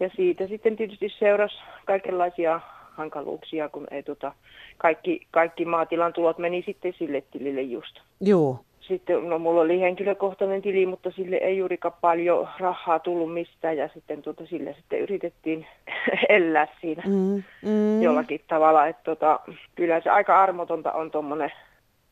Ja 0.00 0.10
siitä 0.16 0.46
sitten 0.46 0.76
tietysti 0.76 1.08
seurasi 1.18 1.56
kaikenlaisia 1.84 2.60
hankaluuksia, 2.92 3.68
kun 3.68 3.86
ei 3.90 4.02
tuota, 4.02 4.32
kaikki, 4.76 5.26
kaikki 5.30 5.64
maatilan 5.64 6.12
tulot 6.12 6.38
meni 6.38 6.62
sitten 6.66 6.94
sille 6.98 7.20
tilille 7.20 7.62
just. 7.62 8.00
Joo 8.20 8.65
sitten, 8.88 9.28
no 9.28 9.38
mulla 9.38 9.60
oli 9.60 9.80
henkilökohtainen 9.80 10.62
tili, 10.62 10.86
mutta 10.86 11.10
sille 11.10 11.36
ei 11.36 11.58
juurikaan 11.58 11.94
paljon 12.00 12.48
rahaa 12.58 12.98
tullut 12.98 13.34
mistään 13.34 13.76
ja 13.76 13.88
sitten 13.94 14.22
tuota, 14.22 14.46
sille 14.46 14.74
sitten 14.74 15.00
yritettiin 15.00 15.66
elää 16.28 16.68
siinä 16.80 17.02
mm, 17.06 17.42
mm. 17.62 18.02
jollakin 18.02 18.40
tavalla. 18.48 18.86
Että 18.86 19.02
tota, 19.04 19.40
kyllä 19.74 20.00
se 20.00 20.10
aika 20.10 20.42
armotonta 20.42 20.92
on 20.92 21.10
tuommoinen. 21.10 21.52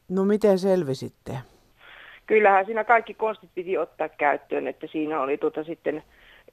No 0.08 0.24
miten 0.24 0.58
selvisitte? 0.58 1.32
Kyllähän 2.26 2.66
siinä 2.66 2.84
kaikki 2.84 3.14
konstit 3.14 3.50
piti 3.54 3.78
ottaa 3.78 4.08
käyttöön, 4.08 4.66
että 4.66 4.86
siinä 4.86 5.20
oli 5.20 5.38
tuota 5.38 5.64
sitten 5.64 6.02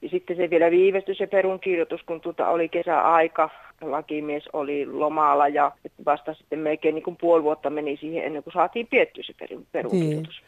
sitten 0.09 0.37
se 0.37 0.49
vielä 0.49 0.71
viivästyi 0.71 1.15
se 1.15 1.27
perunkirjoitus, 1.27 2.01
kun 2.03 2.21
tuota 2.21 2.49
oli 2.49 2.69
kesäaika, 2.69 3.49
lakimies 3.81 4.47
oli 4.53 4.85
lomalla 4.85 5.47
ja 5.47 5.71
vasta 6.05 6.33
sitten 6.33 6.59
melkein 6.59 6.95
niin 6.95 7.03
kuin 7.03 7.17
puoli 7.21 7.43
vuotta 7.43 7.69
meni 7.69 7.97
siihen 7.97 8.23
ennen 8.23 8.43
kuin 8.43 8.53
saatiin 8.53 8.87
piettyä 8.87 9.23
se 9.23 9.33
perun, 9.39 9.67
perunkirjoitus. 9.71 10.41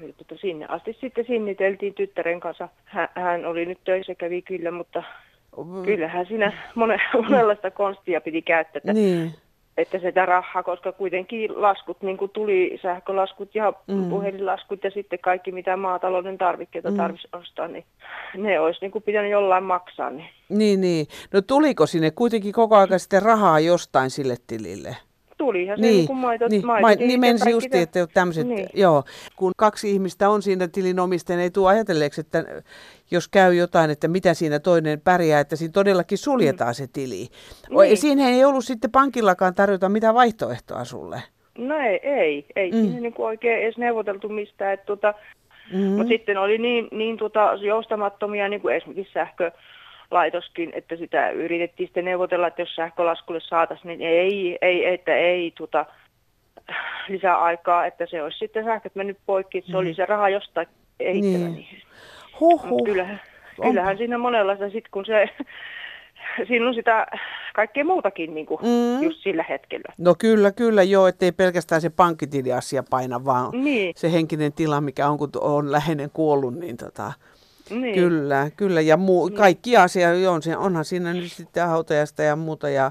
Niin. 0.00 0.14
Tuota, 0.16 0.36
sinne 0.40 0.66
asti 0.68 0.96
sitten 1.00 1.24
sinniteltiin 1.26 1.94
tyttären 1.94 2.40
kanssa. 2.40 2.68
Hän, 2.84 3.08
hän 3.14 3.44
oli 3.44 3.66
nyt 3.66 3.78
töissä, 3.84 4.14
kävi 4.14 4.42
kyllä, 4.42 4.70
mutta 4.70 5.02
kyllähän 5.84 6.26
siinä 6.26 6.52
monenlaista 7.22 7.70
konstia 7.70 8.20
piti 8.20 8.42
käyttää. 8.42 8.78
Että 8.78 8.92
niin 8.92 9.32
että 9.76 9.98
sitä 9.98 10.26
rahaa, 10.26 10.62
koska 10.62 10.92
kuitenkin 10.92 11.62
laskut 11.62 12.02
niin 12.02 12.16
kuin 12.16 12.30
tuli, 12.30 12.78
sähkölaskut 12.82 13.54
ja 13.54 13.72
mm. 13.86 14.08
puhelinlaskut 14.08 14.84
ja 14.84 14.90
sitten 14.90 15.18
kaikki 15.18 15.52
mitä 15.52 15.76
maatalouden 15.76 16.38
tarvikkeita 16.38 16.90
mm. 16.90 16.96
tarvitsisi 16.96 17.36
ostaa, 17.36 17.68
niin 17.68 17.84
ne 18.36 18.60
olisi 18.60 18.80
niin 18.80 18.90
kuin 18.90 19.02
pitänyt 19.02 19.30
jollain 19.30 19.64
maksaa. 19.64 20.10
Niin. 20.10 20.28
niin, 20.48 20.80
niin. 20.80 21.06
No 21.32 21.40
tuliko 21.40 21.86
sinne 21.86 22.10
kuitenkin 22.10 22.52
koko 22.52 22.76
ajan 22.76 23.00
sitten 23.00 23.22
rahaa 23.22 23.60
jostain 23.60 24.10
sille 24.10 24.36
tilille? 24.46 24.96
Tulihan 25.36 25.80
niin, 25.80 25.92
se 25.92 25.96
niin 25.96 26.06
kuin 26.06 26.16
maito, 26.16 26.48
niin, 26.48 26.66
maito, 26.66 26.88
niin, 26.98 27.08
niin 27.08 27.20
menisi 27.20 27.50
justi, 27.50 27.78
että 27.78 28.06
tämmöiset, 28.14 28.46
niin. 28.46 28.68
joo, 28.74 29.04
kun 29.36 29.52
kaksi 29.56 29.90
ihmistä 29.90 30.28
on 30.28 30.42
siinä 30.42 30.68
tilin 30.68 31.00
omistajana, 31.00 31.42
ei 31.42 31.50
tule 31.50 31.68
ajatelleeksi, 31.68 32.20
että 32.20 32.44
jos 33.10 33.28
käy 33.28 33.54
jotain, 33.54 33.90
että 33.90 34.08
mitä 34.08 34.34
siinä 34.34 34.58
toinen 34.58 35.00
pärjää, 35.00 35.40
että 35.40 35.56
siinä 35.56 35.72
todellakin 35.72 36.18
suljetaan 36.18 36.70
mm. 36.70 36.74
se 36.74 36.86
tili. 36.92 37.28
Niin. 37.70 37.96
Siinä 37.96 38.28
ei 38.28 38.44
ollut 38.44 38.64
sitten 38.64 38.90
pankillakaan 38.90 39.54
tarjota 39.54 39.88
mitään 39.88 40.14
vaihtoehtoa 40.14 40.84
sulle. 40.84 41.22
No 41.58 41.78
ei, 41.78 42.00
ei, 42.02 42.46
ei 42.56 42.70
mm. 42.70 42.78
siinä 42.78 43.00
niin 43.00 43.12
kuin 43.12 43.26
oikein 43.26 43.62
edes 43.62 43.78
neuvoteltu 43.78 44.28
mistään, 44.28 44.72
että 44.72 44.86
tuota, 44.86 45.14
mm-hmm. 45.72 45.88
mutta 45.88 46.08
sitten 46.08 46.38
oli 46.38 46.58
niin, 46.58 46.88
niin 46.90 47.16
tuota, 47.16 47.54
joustamattomia 47.60 48.48
niin 48.48 48.60
kuin 48.60 48.76
esimerkiksi 48.76 49.12
sähkö, 49.12 49.50
laitoskin, 50.10 50.72
että 50.74 50.96
sitä 50.96 51.30
yritettiin 51.30 51.86
sitten 51.86 52.04
neuvotella, 52.04 52.46
että 52.46 52.62
jos 52.62 52.74
sähkölaskulle 52.74 53.40
saataisiin, 53.40 53.88
niin 53.88 54.10
ei, 54.10 54.58
ei, 54.62 54.94
että 54.94 55.16
ei 55.16 55.52
tuota, 55.56 55.86
lisää 57.08 57.42
aikaa, 57.42 57.86
että 57.86 58.06
se 58.10 58.22
olisi 58.22 58.38
sitten 58.38 58.64
sähköt 58.64 58.94
mennyt 58.94 59.18
poikki, 59.26 59.58
että 59.58 59.66
se 59.66 59.72
mm. 59.72 59.78
oli 59.78 59.94
se 59.94 60.06
raha 60.06 60.28
jostain 60.28 60.66
ehittävä. 61.00 61.48
Niin. 61.48 61.82
Huhhuh. 62.40 62.84
Kyllähän, 62.84 63.20
kyllähän 63.62 63.96
siinä 63.96 64.18
monenlaista 64.18 64.64
sitten, 64.64 64.90
kun 64.90 65.06
se 65.06 65.28
siinä 66.48 66.68
on 66.68 66.74
sitä 66.74 67.06
kaikkea 67.54 67.84
muutakin 67.84 68.34
niin 68.34 68.46
kuin 68.46 68.60
mm. 68.62 69.02
just 69.02 69.22
sillä 69.22 69.44
hetkellä. 69.48 69.94
No 69.98 70.14
kyllä, 70.18 70.52
kyllä 70.52 70.82
joo, 70.82 71.06
ettei 71.06 71.32
pelkästään 71.32 71.80
se 71.80 71.90
pankkitiliasia 71.90 72.82
paina, 72.90 73.24
vaan 73.24 73.64
niin. 73.64 73.92
se 73.96 74.12
henkinen 74.12 74.52
tila, 74.52 74.80
mikä 74.80 75.08
on, 75.08 75.18
kun 75.18 75.30
on 75.40 75.72
läheinen 75.72 76.10
kuollut, 76.10 76.54
niin 76.54 76.76
tota, 76.76 77.12
niin. 77.70 77.94
Kyllä, 77.94 78.50
kyllä. 78.56 78.80
Ja 78.80 78.96
muu, 78.96 79.28
niin. 79.28 79.36
kaikki 79.36 79.76
asia 79.76 80.08
on, 80.08 80.40
onhan 80.56 80.84
siinä 80.84 81.12
nyt 81.12 81.32
sitten 81.32 81.68
hautajasta 81.68 82.22
ja 82.22 82.36
muuta. 82.36 82.68
Ja, 82.68 82.90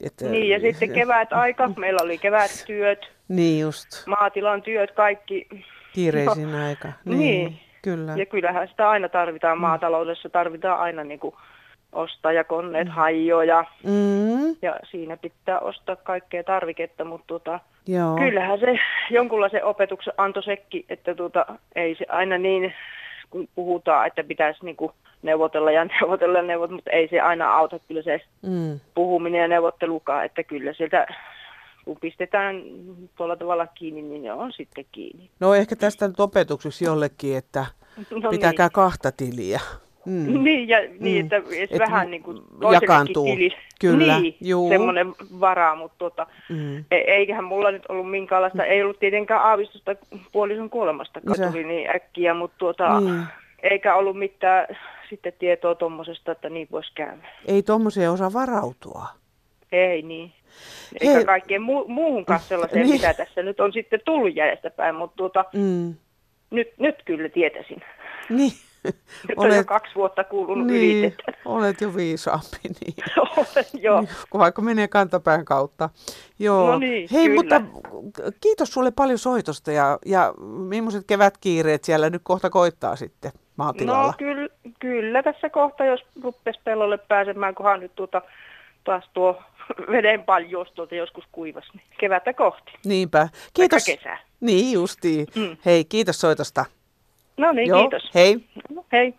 että, 0.00 0.24
niin, 0.24 0.48
ja 0.48 0.60
sitten 0.60 0.92
kevät 0.92 1.32
aika. 1.32 1.70
Meillä 1.76 1.98
oli 2.02 2.18
kevät 2.18 2.64
työt. 2.66 3.10
Niin 3.28 3.60
just. 3.60 4.06
Maatilan 4.06 4.62
työt, 4.62 4.90
kaikki. 4.90 5.48
Kiireisin 5.92 6.52
no, 6.52 6.66
aika. 6.66 6.88
Niin, 7.04 7.18
niin, 7.18 7.60
kyllä. 7.82 8.14
Ja 8.16 8.26
kyllähän 8.26 8.68
sitä 8.68 8.90
aina 8.90 9.08
tarvitaan. 9.08 9.58
Mm. 9.58 9.60
Maataloudessa 9.60 10.28
tarvitaan 10.28 10.80
aina 10.80 11.04
niin 11.04 11.20
kuin 11.20 11.34
ostajakoneet, 11.92 12.86
mm. 12.88 12.92
hajoja. 12.92 13.64
Mm. 13.84 14.48
Ja 14.62 14.76
siinä 14.90 15.16
pitää 15.16 15.58
ostaa 15.60 15.96
kaikkea 15.96 16.44
tarviketta, 16.44 17.04
mutta 17.04 17.26
tota, 17.26 17.60
Joo. 17.86 18.16
kyllähän 18.16 18.60
se 18.60 18.78
jonkunlaisen 19.10 19.64
opetuksen 19.64 20.14
antoi 20.16 20.42
sekin, 20.42 20.84
että 20.88 21.14
tota, 21.14 21.46
ei 21.74 21.94
se 21.94 22.06
aina 22.08 22.38
niin 22.38 22.74
kun 23.30 23.48
puhutaan, 23.54 24.06
että 24.06 24.24
pitäisi 24.24 24.64
niin 24.64 24.76
kuin 24.76 24.92
neuvotella 25.22 25.70
ja 25.70 25.84
neuvotella 26.00 26.38
ja 26.38 26.44
neuvotella, 26.44 26.76
mutta 26.76 26.90
ei 26.90 27.08
se 27.08 27.20
aina 27.20 27.54
auta 27.54 27.78
kyllä 27.78 28.02
se 28.02 28.20
mm. 28.42 28.80
puhuminen 28.94 29.40
ja 29.40 29.48
neuvottelukaan, 29.48 30.24
että 30.24 30.42
kyllä 30.42 30.72
sieltä 30.72 31.06
kun 31.84 31.96
pistetään 32.00 32.62
tuolla 33.16 33.36
tavalla 33.36 33.66
kiinni, 33.66 34.02
niin 34.02 34.22
ne 34.22 34.32
on 34.32 34.52
sitten 34.52 34.84
kiinni. 34.92 35.30
No 35.40 35.54
ehkä 35.54 35.76
tästä 35.76 36.08
nyt 36.08 36.20
opetukseksi 36.20 36.84
jollekin, 36.84 37.36
että 37.36 37.66
no 38.22 38.30
pitäkää 38.30 38.66
niin. 38.66 38.72
kahta 38.72 39.12
tiliä. 39.12 39.60
Mm. 40.06 40.42
Niin, 40.44 40.68
ja, 40.68 40.78
niin, 41.00 41.26
mm. 41.26 41.36
että 41.36 41.36
Et 41.58 41.78
vähän 41.78 42.10
niin 42.10 42.22
kuin 42.22 42.42
jakaantuu. 42.72 43.24
Tili. 43.24 43.50
Kyllä, 43.80 44.20
niin, 44.20 44.36
juu. 44.40 44.68
semmoinen 44.68 45.14
varaa, 45.40 45.74
mutta 45.74 45.98
tota, 45.98 46.26
mm. 46.48 46.78
E- 46.78 46.96
eiköhän 46.96 47.44
mulla 47.44 47.70
nyt 47.70 47.86
ollut 47.88 48.10
minkäänlaista, 48.10 48.64
ei 48.64 48.82
ollut 48.82 48.98
tietenkään 48.98 49.42
aavistusta 49.42 49.96
puolison 50.32 50.70
kuolemasta, 50.70 51.20
kun 51.20 51.36
tuli 51.52 51.64
niin 51.64 51.90
äkkiä, 51.96 52.34
mutta 52.34 52.58
tuota, 52.58 53.00
mm. 53.00 53.26
eikä 53.62 53.94
ollut 53.94 54.18
mitään 54.18 54.66
sitten 55.10 55.32
tietoa 55.38 55.74
tuommoisesta, 55.74 56.32
että 56.32 56.50
niin 56.50 56.68
voisi 56.72 56.92
käydä. 56.94 57.28
Ei 57.46 57.62
tuommoiseen 57.62 58.10
osaa 58.10 58.32
varautua. 58.32 59.06
Ei 59.72 60.02
niin. 60.02 60.32
Eikä 61.00 61.14
Hei. 61.14 61.24
kaikkeen 61.24 61.62
mu- 61.62 61.88
muuhunkaan 61.88 62.40
sellaiseen, 62.40 62.86
niin. 62.86 62.92
mitä 62.94 63.14
tässä 63.14 63.42
nyt 63.42 63.60
on 63.60 63.72
sitten 63.72 64.00
tullut 64.04 64.36
jäljestäpäin, 64.36 64.94
mutta 64.94 65.16
tuota, 65.16 65.44
mm. 65.54 65.94
nyt, 66.50 66.68
nyt 66.78 67.02
kyllä 67.04 67.28
tietäisin. 67.28 67.82
Niin. 68.28 68.52
Nyt 68.84 69.38
on 69.38 69.56
jo 69.56 69.64
kaksi 69.64 69.94
vuotta 69.94 70.24
kuulunut 70.24 70.66
niin, 70.66 70.98
ylitettä. 70.98 71.32
olet 71.44 71.80
jo 71.80 71.96
viisaampi. 71.96 72.58
Niin. 72.62 72.94
Olen, 73.36 73.64
joo. 73.82 74.00
Niin, 74.00 74.10
vaikka 74.34 74.62
menee 74.62 74.88
kantapään 74.88 75.44
kautta. 75.44 75.90
Joo. 76.38 76.70
No 76.70 76.78
niin, 76.78 77.08
Hei, 77.12 77.28
kyllä. 77.28 77.36
mutta 77.36 77.62
kiitos 78.40 78.72
sulle 78.72 78.90
paljon 78.90 79.18
soitosta 79.18 79.72
ja, 79.72 79.98
ja 80.06 80.34
millaiset 80.40 81.04
kevätkiireet 81.06 81.84
siellä 81.84 82.10
nyt 82.10 82.22
kohta 82.24 82.50
koittaa 82.50 82.96
sitten 82.96 83.32
maatilalla? 83.56 84.06
No 84.06 84.14
kyllä, 84.18 84.48
kyllä 84.78 85.22
tässä 85.22 85.50
kohta, 85.50 85.84
jos 85.84 86.00
ruppes 86.22 86.58
pellolle 86.64 86.98
pääsemään, 86.98 87.54
kunhan 87.54 87.80
nyt 87.80 87.94
tuota, 87.94 88.22
taas 88.84 89.10
tuo 89.12 89.42
veden 89.92 90.24
paljous 90.24 90.72
tuolta 90.72 90.94
joskus 90.94 91.24
kuivas, 91.32 91.64
niin 91.74 91.82
kevättä 92.00 92.32
kohti. 92.32 92.72
Niinpä. 92.84 93.28
Kiitos. 93.54 93.86
Vaikka 93.88 94.02
kesää. 94.02 94.18
Niin 94.40 94.72
justiin. 94.72 95.26
Mm. 95.34 95.56
Hei, 95.64 95.84
kiitos 95.84 96.20
soitosta. 96.20 96.64
No 97.38 97.52
niin, 97.52 97.68
Joo, 97.68 97.80
kiitos. 97.80 98.10
Hei. 98.14 98.44
No, 98.74 98.84
hei. 98.92 99.14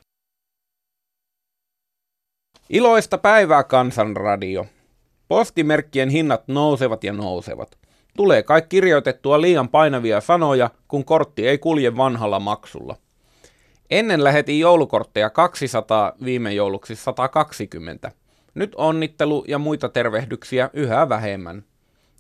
Iloista 2.70 3.18
päivää 3.18 3.64
Kansanradio. 3.64 4.66
Postimerkkien 5.28 6.10
hinnat 6.10 6.48
nousevat 6.48 7.04
ja 7.04 7.14
nousevat. 7.14 7.78
Tulee 8.18 8.44
kai 8.44 8.62
kirjoitettua 8.70 9.42
liian 9.42 9.70
painavia 9.70 10.22
sanoja, 10.22 10.70
kun 10.88 11.06
kortti 11.06 11.48
ei 11.48 11.58
kulje 11.58 11.98
vanhalla 11.98 12.40
maksulla. 12.40 12.96
Ennen 13.90 14.24
lähetin 14.24 14.60
joulukortteja 14.60 15.30
200, 15.30 16.14
viime 16.26 16.54
jouluksi 16.54 16.96
120. 16.96 18.12
Nyt 18.54 18.76
onnittelu 18.76 19.46
ja 19.48 19.60
muita 19.60 19.90
tervehdyksiä 19.90 20.70
yhä 20.74 21.10
vähemmän. 21.10 21.64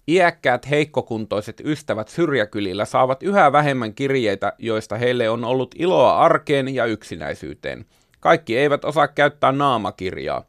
Iäkkäät 0.09 0.69
heikkokuntoiset 0.69 1.61
ystävät 1.65 2.07
syrjäkylillä 2.07 2.85
saavat 2.85 3.23
yhä 3.23 3.51
vähemmän 3.51 3.93
kirjeitä, 3.93 4.53
joista 4.57 4.97
heille 4.97 5.29
on 5.29 5.43
ollut 5.43 5.75
iloa 5.77 6.17
arkeen 6.17 6.75
ja 6.75 6.85
yksinäisyyteen. 6.85 7.85
Kaikki 8.19 8.57
eivät 8.57 8.85
osaa 8.85 9.07
käyttää 9.07 9.51
naamakirjaa. 9.51 10.43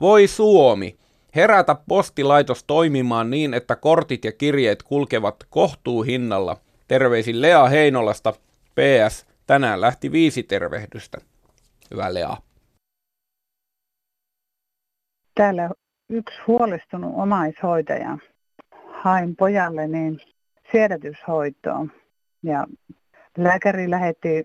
Voi 0.00 0.26
Suomi! 0.26 0.96
Herätä 1.34 1.76
postilaitos 1.88 2.64
toimimaan 2.64 3.30
niin, 3.30 3.54
että 3.54 3.76
kortit 3.76 4.24
ja 4.24 4.32
kirjeet 4.32 4.82
kulkevat 4.82 5.36
kohtuuhinnalla. 5.50 6.56
Terveisin 6.88 7.42
Lea 7.42 7.66
Heinolasta. 7.66 8.32
PS. 8.74 9.26
Tänään 9.46 9.80
lähti 9.80 10.12
viisi 10.12 10.42
tervehdystä. 10.42 11.18
Hyvä 11.90 12.14
Lea. 12.14 12.36
Täällä 15.34 15.70
yksi 16.10 16.36
huolestunut 16.46 17.12
omaishoitaja 17.16 18.18
hain 19.06 19.36
pojalle 19.36 19.88
niin 19.88 20.20
siedätyshoitoa 20.72 21.86
ja 22.42 22.66
lääkäri 23.38 23.90
lähetti 23.90 24.44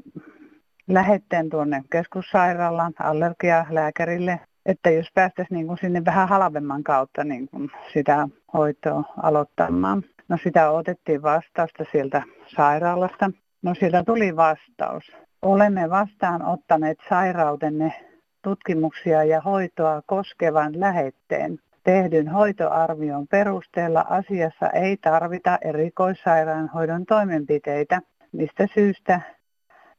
lähetteen 0.88 1.50
tuonne 1.50 1.84
keskussairaalaan 1.92 2.94
allergialääkärille, 3.00 4.40
että 4.66 4.90
jos 4.90 5.08
päästäisiin 5.14 5.56
niin 5.56 5.68
kuin 5.68 5.78
sinne 5.78 6.06
vähän 6.06 6.28
halvemman 6.28 6.84
kautta 6.84 7.24
niin 7.24 7.48
kuin 7.50 7.72
sitä 7.94 8.28
hoitoa 8.54 9.04
aloittamaan. 9.24 10.04
No 10.28 10.38
sitä 10.44 10.72
otettiin 10.72 11.22
vastausta 11.22 11.86
sieltä 11.92 12.24
sairaalasta. 12.56 13.32
No 13.62 13.76
sieltä 13.76 14.04
tuli 14.04 14.36
vastaus. 14.36 15.12
Olemme 15.42 15.90
vastaanottaneet 15.90 16.98
sairautenne 17.10 17.94
tutkimuksia 18.42 19.24
ja 19.24 19.42
hoitoa 19.42 20.02
koskevan 20.06 20.80
lähetteen. 20.80 21.60
Tehdyn 21.84 22.28
hoitoarvion 22.28 23.28
perusteella 23.28 24.06
asiassa 24.10 24.70
ei 24.70 24.98
tarvita 24.98 25.58
erikoissairaanhoidon 25.62 27.06
toimenpiteitä, 27.06 28.02
mistä 28.32 28.68
syystä 28.74 29.22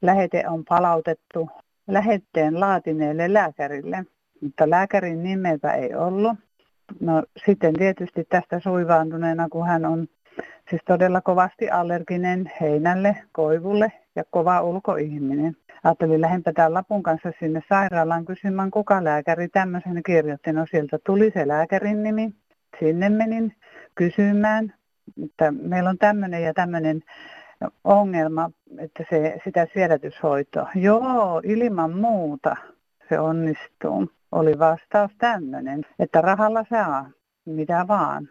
lähete 0.03 0.49
on 0.49 0.65
palautettu 0.65 1.51
lähetteen 1.87 2.61
laatineelle 2.61 3.33
lääkärille, 3.33 4.05
mutta 4.41 4.71
lääkärin 4.71 5.23
nimepä 5.23 5.73
ei 5.73 5.95
ollut. 5.95 6.39
No 7.01 7.23
sitten 7.47 7.75
tietysti 7.75 8.25
tästä 8.25 8.61
suivaantuneena, 8.61 9.49
kun 9.49 9.67
hän 9.67 9.85
on 9.85 10.09
siis 10.71 10.83
todella 10.87 11.21
kovasti 11.21 11.71
allerginen 11.71 12.51
heinälle, 12.61 13.17
koivulle 13.33 13.93
ja 14.17 14.25
kova 14.31 14.63
ulkoihminen. 14.63 15.57
Ajattelin 15.85 16.21
lähempä 16.21 16.53
tämän 16.53 16.75
lapun 16.75 17.03
kanssa 17.03 17.33
sinne 17.39 17.63
sairaalaan 17.69 18.25
kysymään, 18.25 18.71
kuka 18.71 19.05
lääkäri 19.05 19.49
tämmöisen 19.49 20.03
kirjoitti. 20.07 20.53
No 20.53 20.67
sieltä 20.71 20.99
tuli 21.07 21.31
se 21.35 21.49
lääkärin 21.49 22.03
nimi. 22.03 22.35
Sinne 22.81 23.09
menin 23.09 23.57
kysymään, 23.95 24.75
että 25.25 25.51
meillä 25.51 25.91
on 25.91 25.99
tämmöinen 25.99 26.43
ja 26.43 26.55
tämmöinen 26.55 27.03
ongelma, 27.85 28.51
että 28.79 29.05
se, 29.11 29.39
sitä 29.45 29.67
siedätyshoitoa. 29.75 30.71
Joo, 30.75 31.41
ilman 31.45 31.97
muuta 31.99 32.57
se 33.09 33.19
onnistuu. 33.19 34.11
Oli 34.33 34.59
vastaus 34.59 35.11
tämmöinen, 35.19 35.87
että 35.99 36.21
rahalla 36.21 36.65
saa 36.71 37.11
mitä 37.45 37.85
vaan. 37.89 38.29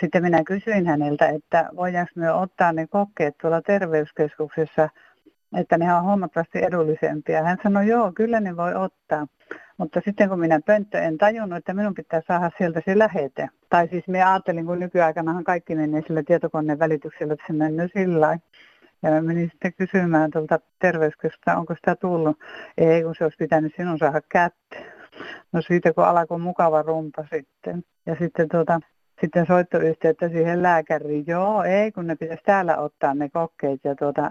Sitten 0.00 0.22
minä 0.22 0.44
kysyin 0.44 0.86
häneltä, 0.86 1.28
että 1.28 1.68
voidaanko 1.76 2.12
me 2.14 2.32
ottaa 2.32 2.72
ne 2.72 2.86
kokeet 2.86 3.34
tuolla 3.40 3.62
terveyskeskuksessa, 3.62 4.88
että 5.56 5.78
ne 5.78 5.94
on 5.94 6.02
huomattavasti 6.02 6.58
edullisempia. 6.64 7.42
Hän 7.42 7.58
sanoi, 7.62 7.86
joo, 7.86 8.12
kyllä 8.12 8.40
ne 8.40 8.56
voi 8.56 8.74
ottaa. 8.74 9.26
Mutta 9.76 10.00
sitten 10.04 10.28
kun 10.28 10.40
minä 10.40 10.60
pönttö 10.66 10.98
en 10.98 11.18
tajunnut, 11.18 11.58
että 11.58 11.74
minun 11.74 11.94
pitää 11.94 12.22
saada 12.26 12.50
sieltä 12.58 12.82
se 12.84 12.98
lähete. 12.98 13.48
Tai 13.68 13.88
siis 13.88 14.08
minä 14.08 14.32
ajattelin, 14.32 14.66
kun 14.66 14.80
nykyaikanahan 14.80 15.44
kaikki 15.44 15.74
menee 15.74 16.02
sillä 16.06 16.22
tietokoneen 16.22 16.78
välityksellä, 16.78 17.32
että 17.32 17.44
se 17.46 17.52
menee 17.52 17.88
sillä. 17.96 18.38
Ja 19.02 19.10
mä 19.10 19.22
menin 19.22 19.50
sitten 19.50 19.74
kysymään 19.74 20.30
tuolta 20.30 20.60
terveyskeskusta, 20.78 21.56
onko 21.56 21.74
sitä 21.74 21.96
tullut. 21.96 22.38
Ei, 22.78 23.02
kun 23.02 23.14
se 23.18 23.24
olisi 23.24 23.36
pitänyt 23.36 23.72
sinun 23.76 23.98
saada 23.98 24.20
kättä. 24.28 24.76
No 25.52 25.62
siitä 25.62 25.92
kun 25.92 26.04
alkoi 26.04 26.38
mukava 26.38 26.82
rumpa 26.82 27.24
sitten. 27.34 27.84
Ja 28.06 28.16
sitten 28.18 28.48
tuota, 28.48 28.80
sitten 29.22 29.46
soittoyhteyttä 29.46 30.28
siihen 30.28 30.62
lääkäriin. 30.62 31.24
Joo, 31.26 31.62
ei, 31.62 31.92
kun 31.92 32.06
ne 32.06 32.16
pitäisi 32.16 32.42
täällä 32.44 32.76
ottaa 32.76 33.14
ne 33.14 33.28
kokkeet 33.28 33.80
ja 33.84 33.94
tuota, 33.94 34.30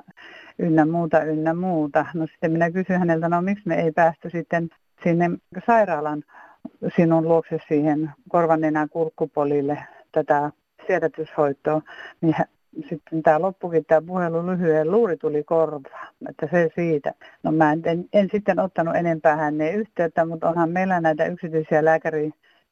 ynnä 0.59 0.85
muuta, 0.85 1.23
ynnä 1.23 1.53
muuta. 1.53 2.05
No 2.13 2.27
sitten 2.27 2.51
minä 2.51 2.71
kysyin 2.71 2.99
häneltä, 2.99 3.29
no 3.29 3.41
miksi 3.41 3.67
me 3.67 3.75
ei 3.81 3.91
päästy 3.91 4.29
sitten 4.29 4.69
sinne 5.03 5.29
sairaalan 5.65 6.23
sinun 6.95 7.27
luokse 7.27 7.57
siihen 7.67 8.11
korvanenän 8.29 8.89
kurkkupolille 8.89 9.77
tätä 10.11 10.51
siedätyshoitoa, 10.87 11.81
niin 12.21 12.35
sitten 12.89 13.23
tämä 13.23 13.41
loppukin 13.41 13.85
tämä 13.85 14.01
puhelu 14.07 14.47
lyhyen 14.47 14.91
luuri 14.91 15.17
tuli 15.17 15.43
korvaan, 15.43 16.07
että 16.29 16.47
se 16.51 16.69
siitä. 16.75 17.13
No 17.43 17.51
mä 17.51 17.71
en, 17.71 17.81
en, 17.85 18.05
en 18.13 18.29
sitten 18.31 18.59
ottanut 18.59 18.95
enempää 18.95 19.35
häneen 19.35 19.75
yhteyttä, 19.75 20.25
mutta 20.25 20.49
onhan 20.49 20.69
meillä 20.69 21.01
näitä 21.01 21.25
yksityisiä 21.25 21.85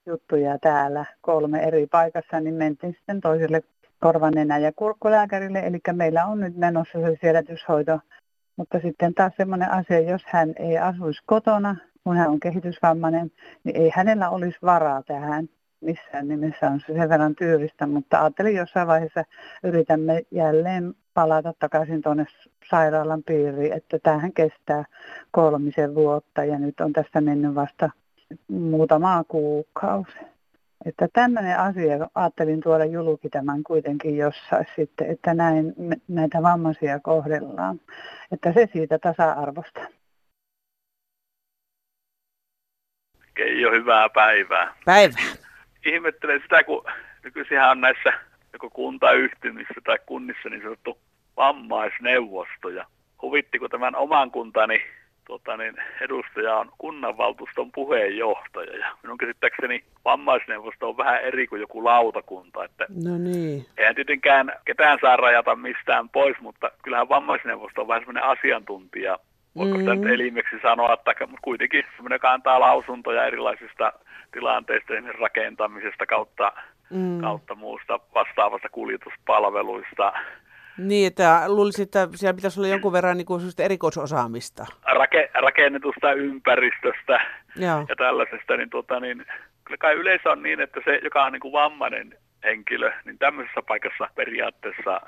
lääkärijuttuja 0.10 0.60
täällä 0.60 1.06
kolme 1.22 1.60
eri 1.60 1.88
paikassa, 1.88 2.40
niin 2.40 2.56
mentiin 2.56 2.94
sitten 2.94 3.22
toiselle 3.22 3.62
korvanenä 4.00 4.58
ja 4.58 4.72
kurkkulääkärille, 4.76 5.60
eli 5.60 5.80
meillä 5.94 6.26
on 6.26 6.40
nyt 6.40 6.58
menossa 6.58 7.00
se 7.00 7.18
siedätyshoito. 7.22 8.00
Mutta 8.56 8.80
sitten 8.80 9.14
taas 9.14 9.34
semmoinen 9.38 9.72
asia, 9.72 10.00
jos 10.00 10.22
hän 10.26 10.54
ei 10.60 10.78
asuisi 10.78 11.22
kotona, 11.26 11.76
kun 12.04 12.18
hän 12.18 12.30
on 12.30 12.40
kehitysvammainen, 12.40 13.32
niin 13.64 13.76
ei 13.76 13.92
hänellä 13.96 14.30
olisi 14.30 14.58
varaa 14.62 15.04
tähän 15.04 15.50
missään 15.82 16.28
nimessä 16.28 16.68
on 16.68 16.80
se 16.80 16.94
sen 16.94 17.10
verran 17.10 17.36
tyylistä, 17.36 17.88
mutta 17.88 18.22
ajattelin 18.22 18.56
jossain 18.56 18.88
vaiheessa 18.88 19.24
yritämme 19.64 20.22
jälleen 20.32 20.94
palata 21.14 21.54
takaisin 21.60 22.02
tuonne 22.02 22.26
sairaalan 22.70 23.24
piiriin, 23.24 23.74
että 23.74 24.00
tämähän 24.00 24.34
kestää 24.34 24.84
kolmisen 25.32 25.96
vuotta 25.96 26.44
ja 26.44 26.60
nyt 26.60 26.80
on 26.80 26.94
tästä 26.94 27.22
mennyt 27.22 27.56
vasta 27.56 27.90
muutama 28.48 29.24
kuukausi. 29.28 30.20
Että 30.86 31.08
tämmöinen 31.14 31.60
asia, 31.60 32.10
ajattelin 32.16 32.62
tuoda 32.62 32.86
julki 32.86 33.30
tämän 33.30 33.64
kuitenkin 33.64 34.18
jossain 34.18 34.66
sitten, 34.76 35.12
että 35.12 35.34
näin 35.34 35.74
näitä 36.08 36.42
vammaisia 36.44 37.00
kohdellaan. 37.00 37.82
Että 38.32 38.54
se 38.54 38.70
siitä 38.74 39.00
tasa-arvosta. 39.00 39.80
Keijo, 43.34 43.72
hyvää 43.72 44.10
päivää. 44.10 44.74
Päivää. 44.86 45.24
Ihmettelen 45.86 46.42
sitä, 46.42 46.64
kun 46.64 46.86
nykyisin 47.24 47.62
on 47.62 47.82
näissä 47.82 48.14
joko 48.54 48.70
kuntayhtymissä 48.70 49.74
tai 49.84 49.98
kunnissa 50.06 50.50
niin 50.50 50.62
sanottu 50.62 50.98
vammaisneuvosto. 51.38 52.70
Ja 52.70 52.86
huvitti, 53.22 53.60
kun 53.60 53.70
tämän 53.70 53.96
oman 53.96 54.32
kuntani 54.32 54.82
tota 55.30 55.58
niin, 55.58 55.76
edustaja 56.02 56.56
on 56.56 56.72
kunnanvaltuuston 56.78 57.72
puheenjohtaja. 57.72 58.78
Ja 58.78 58.88
minun 59.04 59.18
käsittääkseni 59.18 59.84
vammaisneuvosto 60.06 60.90
on 60.90 60.98
vähän 60.98 61.22
eri 61.22 61.48
kuin 61.48 61.62
joku 61.62 61.84
lautakunta. 61.84 62.64
Että 62.66 62.86
No 63.06 63.18
niin. 63.18 63.66
eihän 63.78 63.96
tietenkään 63.96 64.54
ketään 64.66 64.98
saa 65.02 65.16
rajata 65.16 65.56
mistään 65.56 66.10
pois, 66.10 66.40
mutta 66.42 66.72
kyllähän 66.84 67.10
vammaisneuvosto 67.10 67.82
on 67.82 67.88
vähän 67.88 68.02
semmoinen 68.02 68.24
asiantuntija. 68.24 69.20
Voiko 69.56 69.74
mm. 69.78 69.80
sitä 69.80 69.96
nyt 69.96 70.14
elimeksi 70.14 70.56
sanoa, 70.62 70.94
että 70.94 71.16
kuitenkin 71.42 71.84
semmoinen, 71.96 72.16
joka 72.16 72.32
antaa 72.32 72.60
lausuntoja 72.60 73.26
erilaisista 73.26 73.94
tilanteista, 74.32 74.94
esimerkiksi 74.94 75.22
rakentamisesta 75.22 76.06
kautta, 76.06 76.52
Mm. 76.90 77.22
kautta 77.22 77.56
muusta 77.56 78.00
vastaavasta 78.16 78.70
kuljetuspalveluista. 78.70 80.14
Niin, 80.80 81.08
että 81.08 81.44
luulisin, 81.48 81.84
että 81.84 82.08
siellä 82.16 82.36
pitäisi 82.36 82.60
olla 82.60 82.68
jonkun 82.68 82.94
verran 82.94 83.18
niin 83.18 83.26
kuin 83.26 83.42
erikoisosaamista. 83.60 84.66
Rake, 84.86 85.30
rakennetusta 85.34 86.14
ympäristöstä 86.14 87.20
Joo. 87.56 87.86
ja 87.90 87.96
tällaisesta, 87.96 88.58
niin, 88.58 88.70
tota, 88.70 89.00
niin 89.00 89.26
kyllä 89.64 89.78
kai 89.78 89.94
yleensä 89.94 90.30
on 90.32 90.44
niin, 90.44 90.62
että 90.62 90.80
se, 90.86 91.00
joka 91.04 91.24
on 91.24 91.32
niin 91.32 91.40
kuin 91.40 91.52
vammainen 91.52 92.18
henkilö, 92.44 92.92
niin 93.06 93.18
tämmöisessä 93.18 93.62
paikassa 93.68 94.10
periaatteessa 94.16 95.02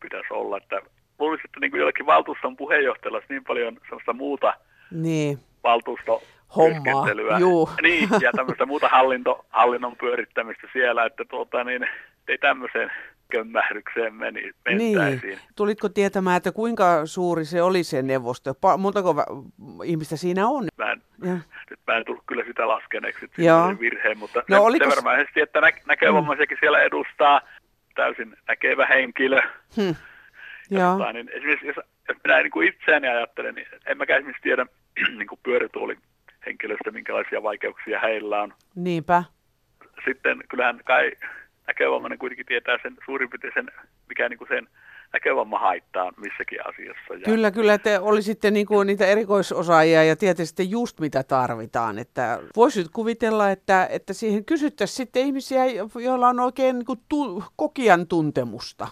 pitäisi 0.00 0.28
olla, 0.30 0.56
että 0.56 0.80
luulisin, 1.18 1.44
että 1.44 1.60
niin 1.60 1.70
kuin 1.70 1.78
jollekin 1.78 2.06
valtuuston 2.06 2.56
puheenjohtajalla 2.56 3.18
olisi 3.18 3.32
niin 3.32 3.44
paljon 3.44 3.78
sellaista 3.88 4.12
muuta 4.12 4.54
Niin, 4.90 5.38
valtuusto 5.64 6.22
hommaa. 6.56 7.38
Juu. 7.38 7.70
Niin, 7.82 8.08
ja 8.20 8.32
tämmöistä 8.32 8.66
muuta 8.66 8.88
hallinto, 8.88 9.44
hallinnon 9.50 9.96
pyörittämistä 9.96 10.66
siellä, 10.72 11.04
että 11.04 11.24
tuota, 11.24 11.64
niin, 11.64 11.88
ei 12.28 12.38
tämmöiseen 12.38 12.92
kömmähdykseen 13.32 14.14
meni, 14.14 14.50
mentäisiin. 14.68 15.20
Niin. 15.30 15.38
Tulitko 15.56 15.88
tietämään, 15.88 16.36
että 16.36 16.52
kuinka 16.52 17.06
suuri 17.06 17.44
se 17.44 17.62
oli 17.62 17.84
se 17.84 18.02
neuvosto? 18.02 18.52
Pa- 18.52 18.76
montako 18.78 19.16
va- 19.16 19.26
ihmistä 19.84 20.16
siinä 20.16 20.48
on? 20.48 20.66
Mä 20.78 20.92
en, 20.92 21.02
Ja. 21.24 21.32
nyt 21.70 21.80
mä 21.86 21.96
en 21.96 22.04
tullut 22.04 22.22
kyllä 22.26 22.44
sitä 22.46 22.68
laskeneeksi, 22.68 23.24
että 23.24 23.42
Joo. 23.42 23.56
siinä 23.56 23.68
oli 23.68 23.78
virhe, 23.78 24.14
mutta 24.14 24.42
No 24.48 24.56
no, 24.56 24.64
oliko 24.64 24.84
sen 24.84 24.92
s- 24.92 24.96
varmaisesti, 24.96 25.40
että 25.40 25.60
nä- 25.60 25.72
näkövammaisiakin 25.86 26.56
siellä 26.60 26.80
edustaa 26.82 27.40
täysin 27.94 28.36
näkevä 28.48 28.86
henkilö. 28.86 29.40
Hm. 29.76 29.94
Ja 30.70 30.80
Joo. 30.80 30.98
tota, 30.98 31.12
niin 31.12 31.28
esimerkiksi 31.32 31.66
jos, 31.66 31.76
jos 32.08 32.16
minä 32.24 32.38
niin 32.42 32.50
kuin 32.50 32.68
itseäni 32.68 33.08
ajattelen, 33.08 33.54
niin 33.54 33.66
en 33.86 33.98
mäkään 33.98 34.18
esimerkiksi 34.18 34.42
tiedä 34.42 34.66
niin 35.18 35.26
kuin 35.28 35.40
pyörätuolin 35.42 35.98
henkilöstä, 36.46 36.90
minkälaisia 36.90 37.42
vaikeuksia 37.42 38.00
heillä 38.00 38.42
on. 38.42 38.54
Niinpä. 38.74 39.24
Sitten 40.04 40.38
kyllähän 40.48 40.80
kai 40.84 41.12
näkövammainen 41.68 42.18
kuitenkin 42.18 42.46
tietää 42.46 42.78
sen 42.82 42.96
suurin 43.04 43.30
piirtein 43.30 43.52
sen, 43.54 43.70
mikä 44.08 44.28
niin 44.28 44.38
kuin 44.38 44.48
sen 44.48 44.68
näkövamma 45.12 45.58
haittaa 45.58 46.12
missäkin 46.16 46.58
asiassa. 46.68 47.14
Ja 47.14 47.20
Kyllä, 47.24 47.50
kyllä, 47.50 47.78
te 47.78 47.98
olisitte 47.98 48.50
niin 48.50 48.66
kuin 48.66 48.86
niitä 48.86 49.06
erikoisosaajia 49.06 50.04
ja 50.04 50.16
tietäisitte 50.16 50.62
just 50.62 51.00
mitä 51.00 51.22
tarvitaan. 51.22 51.98
Että 51.98 52.38
voisit 52.56 52.86
kuvitella, 52.92 53.50
että, 53.50 53.86
että 53.90 54.12
siihen 54.12 54.44
kysyttäisiin 54.44 54.96
sitten 54.96 55.22
ihmisiä, 55.22 55.64
joilla 56.04 56.28
on 56.28 56.40
oikein 56.40 56.76
niin 56.76 56.86
kuin 56.86 56.98
tu- 57.08 57.44
kokijan 57.56 58.06
tuntemusta. 58.06 58.88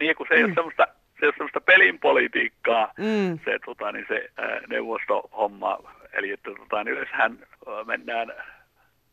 niin 0.00 0.16
kun 0.16 0.26
se 0.28 0.34
ei 0.34 0.44
ole 0.44 0.54
semmoista, 0.54 0.86
se 1.20 1.26
ole 1.26 1.32
semmoista 1.36 1.60
pelinpolitiikkaa, 1.60 2.92
Mm. 2.98 3.38
se, 3.44 3.58
tota, 3.64 3.92
niin 3.92 4.04
se 4.08 4.30
ää, 4.36 4.60
neuvostohomma. 4.68 5.78
Eli 6.12 6.30
että 6.30 6.50
tota, 6.58 6.84
niin 6.84 6.92
yleenssähän 6.92 7.38
ää, 7.66 7.84
mennään, 7.84 8.32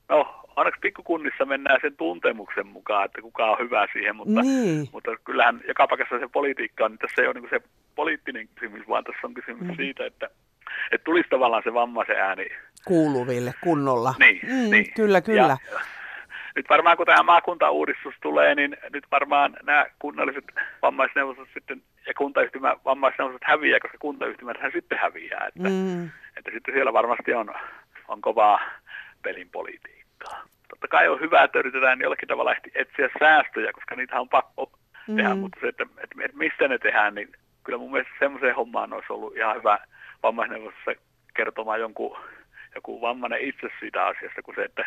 no 0.10 0.44
onneksi 0.58 0.80
pikkukunnissa 0.82 1.46
mennään 1.46 1.80
sen 1.82 1.96
tuntemuksen 1.98 2.68
mukaan, 2.68 3.06
että 3.06 3.22
kuka 3.22 3.46
on 3.52 3.60
hyvä 3.60 3.88
siihen, 3.94 4.16
mutta, 4.16 4.42
Niin. 4.42 4.88
mutta 4.92 5.12
kyllähän 5.24 5.62
joka 5.68 5.88
paikassa 5.88 6.20
se 6.20 6.28
politiikka 6.28 6.86
on, 6.86 6.92
niin 6.92 7.00
tässä 7.00 7.22
ei 7.22 7.28
ole 7.28 7.40
niin 7.40 7.50
se 7.50 7.62
poliittinen 7.96 8.48
kysymys, 8.56 8.88
vaan 8.88 9.04
tässä 9.04 9.28
on 9.28 9.34
kysymys 9.34 9.68
Mm. 9.68 9.76
siitä, 9.76 10.06
että, 10.06 10.30
että 10.92 11.06
tulisi 11.06 11.30
tavallaan 11.30 11.64
se 11.64 11.74
vammaisen 11.74 12.16
ääni. 12.20 12.46
Kuuluville 12.86 13.54
kunnolla. 13.64 14.14
Niin, 14.20 14.40
mm, 14.44 14.72
niin. 14.72 14.94
Kyllä, 14.94 15.22
kyllä. 15.22 15.58
Ja, 15.72 15.80
nyt 16.56 16.70
varmaan 16.70 16.98
kun 16.98 17.06
tämä 17.06 17.24
maakuntauudistus 17.24 18.14
tulee, 18.22 18.56
niin 18.56 18.78
nyt 18.94 19.04
varmaan 19.12 19.58
nämä 19.64 19.86
kunnalliset 20.00 20.46
vammaisneuvostot 20.82 21.48
sitten 21.54 21.82
ja 22.08 22.14
kuntayhtymä 22.14 22.76
vammaisneuvostot 22.86 23.42
häviää, 23.46 23.80
koska 23.80 23.98
kuntayhtymäthän 23.98 24.72
sitten 24.72 24.98
häviää. 24.98 25.46
Että, 25.48 25.70
Mm. 25.70 26.06
että 26.38 26.52
sitten 26.54 26.74
siellä 26.74 26.94
varmasti 26.94 27.34
on, 27.34 27.54
on 28.08 28.22
kovaa 28.22 28.60
pelin 29.24 29.50
politiikkaa. 29.50 29.97
Totta 30.70 30.88
kai 30.88 31.08
on 31.08 31.20
hyvä, 31.20 31.44
että 31.44 31.60
yritetään 31.60 32.02
jollakin 32.02 32.28
tavalla 32.28 32.56
etsiä 32.76 33.10
säästöjä, 33.20 33.74
koska 33.74 33.96
niitä 33.96 34.20
on 34.20 34.30
pakko 34.30 34.72
Mm. 35.08 35.16
tehdä, 35.16 35.36
mutta 35.36 35.60
se, 35.62 35.68
että, 35.68 35.84
että, 35.84 36.16
että 36.26 36.38
mistä 36.38 36.68
ne 36.68 36.78
tehdään, 36.78 37.16
niin 37.16 37.32
kyllä 37.64 37.78
mun 37.78 37.92
mielestä 37.92 38.14
semmoiseen 38.20 38.56
hommaan 38.56 38.94
olisi 38.94 39.14
ollut 39.14 39.38
ihan 39.38 39.56
hyvä 39.56 39.80
vammaisneuvostossa 40.24 40.92
kertomaan 41.34 41.80
jonkun, 41.80 42.18
joku 42.76 43.02
vammainen 43.02 43.42
itse 43.42 43.68
siitä 43.80 44.06
asiasta, 44.06 44.42
kuin 44.42 44.56
se, 44.56 44.64
että 44.64 44.86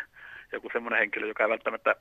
joku 0.52 0.68
semmoinen 0.72 0.98
henkilö, 0.98 1.26
joka 1.26 1.42
ei 1.44 1.48
välttämättä 1.50 1.94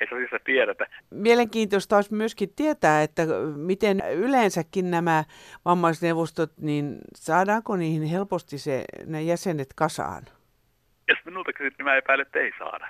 asiasta 0.00 0.38
tiedä, 0.44 0.72
että 0.72 0.86
Mielenkiintoista 1.10 1.96
olisi 1.96 2.14
myöskin 2.14 2.54
tietää, 2.56 3.02
että 3.02 3.22
miten 3.56 4.02
yleensäkin 4.14 4.90
nämä 4.90 5.24
vammaisneuvostot, 5.64 6.50
niin 6.60 6.98
saadaanko 7.14 7.76
niihin 7.76 8.02
helposti 8.02 8.58
se, 8.58 8.84
ne 9.06 9.22
jäsenet 9.22 9.68
kasaan? 9.76 10.22
Jos 11.10 11.24
minulta 11.24 11.52
kysyt, 11.52 11.74
niin 11.78 11.84
mä 11.84 11.96
epäilen, 11.96 12.26
että 12.26 12.38
ei 12.38 12.52
saada. 12.58 12.88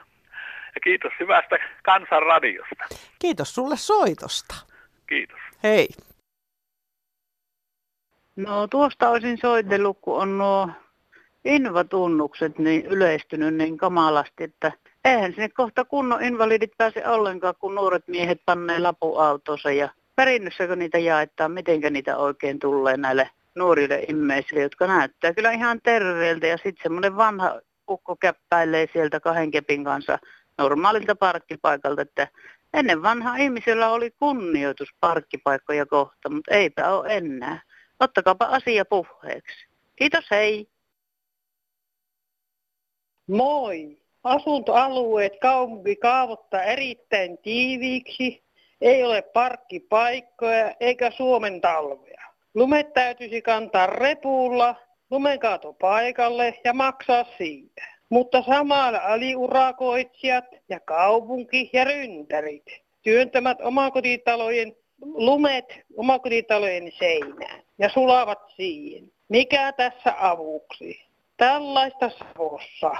Ja 0.74 0.80
kiitos 0.84 1.12
hyvästä 1.20 1.56
kansanradiosta. 1.82 2.84
Kiitos 3.18 3.54
sulle 3.54 3.76
soitosta. 3.76 4.54
Kiitos. 5.06 5.38
Hei. 5.62 5.88
No 8.36 8.66
tuosta 8.66 9.10
olisin 9.10 9.38
soitellut, 9.38 9.98
kun 10.00 10.22
on 10.22 10.38
nuo 10.38 10.68
invatunnukset 11.44 12.58
niin 12.58 12.86
yleistynyt 12.86 13.54
niin 13.54 13.78
kamalasti, 13.78 14.44
että 14.44 14.72
eihän 15.04 15.32
sinne 15.32 15.48
kohta 15.48 15.84
kunnon 15.84 16.22
invalidit 16.22 16.72
pääse 16.78 17.08
ollenkaan, 17.08 17.54
kun 17.58 17.74
nuoret 17.74 18.08
miehet 18.08 18.40
pannee 18.46 18.78
lapuautonsa 18.78 19.70
ja 19.70 19.88
perinnössäkö 20.16 20.76
niitä 20.76 20.98
jaetaan, 20.98 21.52
mitenkä 21.52 21.90
niitä 21.90 22.16
oikein 22.16 22.58
tulee 22.58 22.96
näille 22.96 23.30
nuorille 23.54 24.04
ihmisille, 24.08 24.62
jotka 24.62 24.86
näyttää 24.86 25.34
kyllä 25.34 25.50
ihan 25.50 25.80
terveeltä 25.82 26.46
ja 26.46 26.56
sitten 26.56 26.82
semmoinen 26.82 27.16
vanha 27.16 27.60
ukko 27.90 28.16
käppäilee 28.16 28.86
sieltä 28.92 29.20
kahden 29.20 29.50
kepin 29.50 29.84
kanssa 29.84 30.18
normaalilta 30.58 31.14
parkkipaikalta, 31.16 32.02
että 32.02 32.28
ennen 32.74 33.02
vanhaa 33.02 33.36
ihmisellä 33.36 33.90
oli 33.90 34.10
kunnioitus 34.10 34.88
parkkipaikkoja 35.00 35.86
kohta, 35.86 36.30
mutta 36.30 36.54
eipä 36.54 36.88
ole 36.88 37.16
enää. 37.16 37.62
Ottakaapa 38.00 38.44
asia 38.44 38.84
puheeksi. 38.84 39.66
Kiitos, 39.96 40.24
hei. 40.30 40.68
Moi. 43.28 44.00
Asuntoalueet 44.24 45.32
kaupunki 45.40 45.96
kaavoittaa 45.96 46.62
erittäin 46.62 47.38
tiiviiksi. 47.38 48.44
Ei 48.80 49.04
ole 49.04 49.22
parkkipaikkoja 49.22 50.74
eikä 50.80 51.10
Suomen 51.10 51.60
talvea. 51.60 52.20
Lumet 52.54 52.92
täytyisi 52.92 53.42
kantaa 53.42 53.86
repulla, 53.86 54.74
lumenkaatopaikalle 55.10 56.60
ja 56.64 56.72
maksaa 56.72 57.24
siitä. 57.38 57.82
Mutta 58.08 58.42
samalla 58.42 58.98
aliurakoitsijat 58.98 60.44
ja 60.68 60.80
kaupunki 60.80 61.70
ja 61.72 61.84
ryntärit 61.84 62.64
työntämät 63.02 63.60
omakotitalojen 63.60 64.76
lumet 65.02 65.64
omakotitalojen 65.96 66.92
seinään 66.98 67.62
ja 67.78 67.88
sulavat 67.88 68.38
siihen. 68.56 69.12
Mikä 69.28 69.72
tässä 69.72 70.14
avuksi? 70.18 71.06
Tällaista 71.36 72.10
Savossa. 72.10 72.90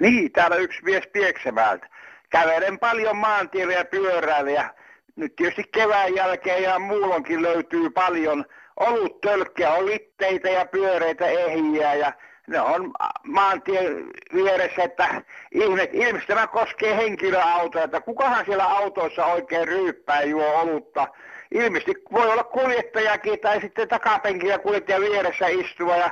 Niin, 0.00 0.32
täällä 0.32 0.56
yksi 0.56 0.82
mies 0.84 1.04
Pieksämäältä. 1.12 1.88
Kävelen 2.30 2.78
paljon 2.78 3.16
maantiellä 3.16 3.72
ja 3.72 3.84
pyöräillä 3.84 4.50
ja 4.50 4.74
nyt 5.16 5.36
tietysti 5.36 5.64
kevään 5.72 6.14
jälkeen 6.14 6.62
ja 6.62 6.78
muulonkin 6.78 7.42
löytyy 7.42 7.90
paljon 7.90 8.44
oluttölkkiä, 8.76 9.72
on 9.72 9.86
litteitä 9.86 10.48
ja 10.48 10.66
pyöreitä 10.66 11.26
ehjiä 11.26 11.94
ja 11.94 12.12
ne 12.46 12.60
on 12.60 12.92
maantien 13.22 14.04
vieressä, 14.34 14.82
että 14.82 15.22
ihme, 15.52 15.88
ilmeisesti 15.92 16.26
tämä 16.26 16.46
koskee 16.46 16.96
henkilöautoja, 16.96 17.84
että 17.84 18.00
kukahan 18.00 18.44
siellä 18.44 18.64
autoissa 18.64 19.26
oikein 19.26 19.68
ryyppää 19.68 20.22
juo 20.22 20.60
olutta. 20.60 21.08
Ilmeisesti 21.50 21.94
voi 22.12 22.32
olla 22.32 22.44
kuljettajakin 22.44 23.40
tai 23.40 23.60
sitten 23.60 23.88
takapenkillä 23.88 24.58
kuljettaja 24.58 25.00
vieressä 25.00 25.46
istuva 25.46 25.96
ja 25.96 26.10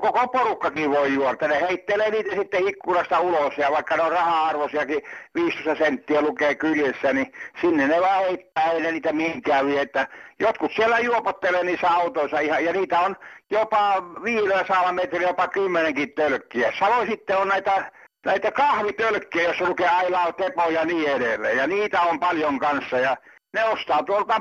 koko 0.00 0.28
porukkakin 0.28 0.90
voi 0.90 1.14
juoda. 1.14 1.48
Ne 1.48 1.60
heittelee 1.60 2.10
niitä 2.10 2.36
sitten 2.36 2.68
ikkunasta 2.68 3.20
ulos 3.20 3.58
ja 3.58 3.72
vaikka 3.72 3.96
ne 3.96 4.02
on 4.02 4.12
raha-arvoisiakin 4.12 5.02
15 5.34 5.84
senttiä 5.84 6.22
lukee 6.22 6.54
kyljessä, 6.54 7.12
niin 7.12 7.32
sinne 7.60 7.88
ne 7.88 8.00
vaan 8.00 8.24
heittää, 8.24 8.70
ei 8.72 8.80
ne 8.80 8.92
niitä 8.92 9.12
mihinkään 9.12 9.66
vie. 9.66 9.80
Että 9.80 10.08
jotkut 10.40 10.72
siellä 10.76 10.98
juopottelee 10.98 11.64
niissä 11.64 11.90
autoissa 11.90 12.40
ihan, 12.40 12.64
ja 12.64 12.72
niitä 12.72 13.00
on 13.00 13.16
jopa 13.50 14.02
500 14.24 14.92
metriä, 14.92 15.28
jopa 15.28 15.48
kymmenenkin 15.48 16.12
tölkkiä. 16.12 16.72
Samoin 16.78 17.10
sitten 17.10 17.38
on 17.38 17.48
näitä 17.48 17.92
näitä 18.26 18.52
kahvitölkkejä, 18.52 19.44
joissa 19.44 19.68
lukee 19.68 19.90
I 20.06 20.10
love 20.10 20.32
Tepo 20.32 20.70
ja 20.70 20.84
niin 20.84 21.08
edelleen. 21.08 21.56
Ja 21.56 21.66
niitä 21.66 22.00
on 22.00 22.20
paljon 22.20 22.58
kanssa. 22.58 22.98
Ja 22.98 23.16
ne 23.52 23.64
ostaa 23.64 24.02
tuolta 24.02 24.40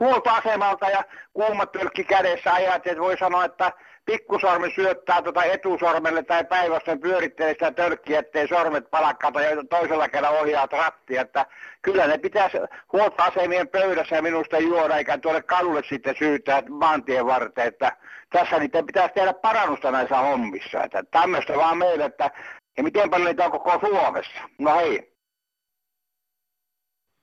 huoltoasemalta 0.00 0.90
ja 0.90 1.04
kuumat 1.32 1.72
tölkki 1.72 2.04
kädessä 2.04 2.54
ajat, 2.54 2.86
että 2.86 3.00
voi 3.00 3.18
sanoa, 3.18 3.44
että 3.44 3.72
pikkusormi 4.06 4.70
syöttää 4.74 5.22
tuota 5.22 5.44
etusormelle 5.44 6.22
tai 6.22 6.44
päinvastoin 6.44 7.00
pyörittelee 7.00 7.52
sitä 7.52 7.72
tölkkiä, 7.72 8.18
ettei 8.18 8.48
sormet 8.48 8.90
palakkaata 8.90 9.40
ja 9.40 9.64
toisella 9.70 10.08
kerralla 10.08 10.40
ohjaa 10.40 10.68
rattia. 10.72 11.20
Että 11.20 11.46
kyllä 11.82 12.06
ne 12.06 12.18
pitäisi 12.18 12.58
huoltoasemien 12.92 13.68
pöydässä 13.68 14.22
minusta 14.22 14.58
juoda, 14.58 14.96
eikä 14.96 15.18
tuolle 15.18 15.42
kadulle 15.42 15.82
sitten 15.88 16.14
syytää 16.18 16.62
maantien 16.70 17.26
varten. 17.26 17.66
Että 17.66 17.96
tässä 18.30 18.58
niiden 18.58 18.86
pitäisi 18.86 19.14
tehdä 19.14 19.32
parannusta 19.32 19.90
näissä 19.90 20.16
hommissa. 20.16 20.82
Että 20.82 21.02
tämmöistä 21.10 21.56
vaan 21.56 21.78
meille, 21.78 22.04
että 22.04 22.30
ja 22.76 22.82
miten 22.82 23.10
paljon 23.10 23.28
niitä 23.28 23.44
on 23.44 23.50
koko 23.50 23.86
Suomessa. 23.88 24.40
No 24.58 24.76
hei. 24.76 25.13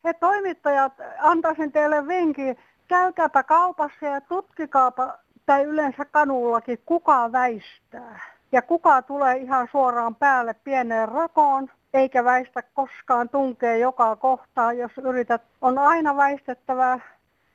He 0.04 0.14
toimittajat, 0.14 0.94
antaisin 1.20 1.72
teille 1.72 2.08
vinkin, 2.08 2.58
käykääpä 2.88 3.44
kaupassa 3.44 4.06
ja 4.06 4.22
tutkikaapa, 4.22 5.18
tai 5.46 5.64
yleensä 5.64 6.06
kanullakin, 6.06 6.80
kuka 6.86 7.32
väistää. 7.32 8.20
Ja 8.52 8.62
kuka 8.62 9.02
tulee 9.02 9.38
ihan 9.38 9.68
suoraan 9.72 10.16
päälle 10.16 10.56
pieneen 10.64 11.10
rakoon, 11.10 11.70
eikä 11.94 12.24
väistä 12.24 12.64
koskaan 12.74 13.30
tunkee 13.30 13.78
joka 13.78 14.16
kohtaa, 14.16 14.74
jos 14.74 14.92
yrität. 15.04 15.42
On 15.62 15.78
aina 15.78 16.18
väistettävä, 16.18 17.00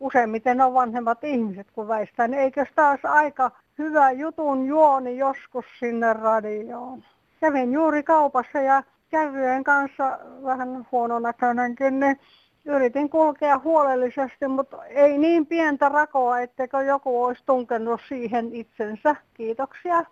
useimmiten 0.00 0.60
on 0.60 0.74
vanhemmat 0.74 1.24
ihmiset 1.24 1.66
kun 1.72 1.88
väistää, 1.88 2.28
niin 2.28 2.42
eikö 2.42 2.66
taas 2.74 3.00
aika 3.04 3.50
hyvä 3.78 4.10
jutun 4.10 4.66
juoni 4.66 5.18
joskus 5.18 5.64
sinne 5.78 6.12
radioon. 6.12 7.04
Kävin 7.40 7.72
juuri 7.72 8.02
kaupassa 8.02 8.58
ja 8.58 8.82
kärryjen 9.08 9.64
kanssa 9.64 10.18
vähän 10.42 10.86
huononäköinenkin, 10.92 12.00
niin 12.00 12.20
yritin 12.64 13.10
kulkea 13.10 13.58
huolellisesti, 13.58 14.48
mutta 14.48 14.84
ei 14.84 15.18
niin 15.18 15.46
pientä 15.46 15.88
rakoa, 15.88 16.40
etteikö 16.40 16.82
joku 16.82 17.24
olisi 17.24 17.42
tunkenut 17.46 18.00
siihen 18.08 18.52
itsensä. 18.52 19.16
Kiitoksia. 19.34 20.04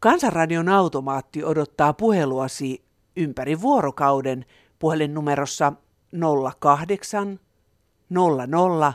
Kansanradion 0.00 0.68
automaatti 0.68 1.44
odottaa 1.44 1.92
puheluasi 1.92 2.84
ympäri 3.16 3.60
vuorokauden 3.60 4.44
puhelinnumerossa 4.78 5.72
08 6.58 7.40
00 8.10 8.92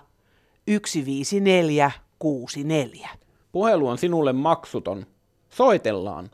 154 0.67 1.91
64. 2.19 3.10
Puhelu 3.51 3.88
on 3.88 3.97
sinulle 3.97 4.34
maksuton. 4.34 5.06
Soitellaan. 5.49 6.30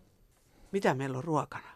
Mitä 0.71 0.93
meillä 0.93 1.17
on 1.17 1.23
ruokana? 1.23 1.72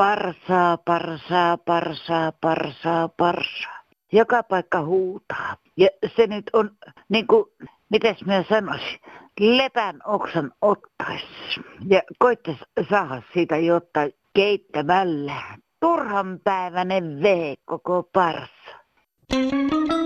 Parsaa, 0.00 0.76
parsaa, 0.76 1.56
parsaa, 1.58 2.32
parsaa, 2.40 3.08
parsaa. 3.08 3.80
Joka 4.12 4.42
paikka 4.42 4.84
huutaa. 4.84 5.56
Ja 5.76 5.88
se 6.16 6.26
nyt 6.26 6.50
on, 6.52 6.70
niin 7.08 7.26
kuin, 7.26 7.44
mitäs 7.90 8.24
mä 8.24 8.44
sanoisin, 8.48 9.00
lepän 9.40 10.00
oksan 10.04 10.52
ottaisi. 10.62 11.60
Ja 11.88 12.02
koittaisi 12.18 12.64
saada 12.90 13.22
siitä 13.32 13.56
jotain 13.56 14.12
keittämällä. 14.34 15.42
Turhanpäiväinen 15.80 17.22
vee 17.22 17.54
koko 17.64 18.02
parsa. 18.12 18.70
Thank 19.30 19.72
you. 19.72 19.99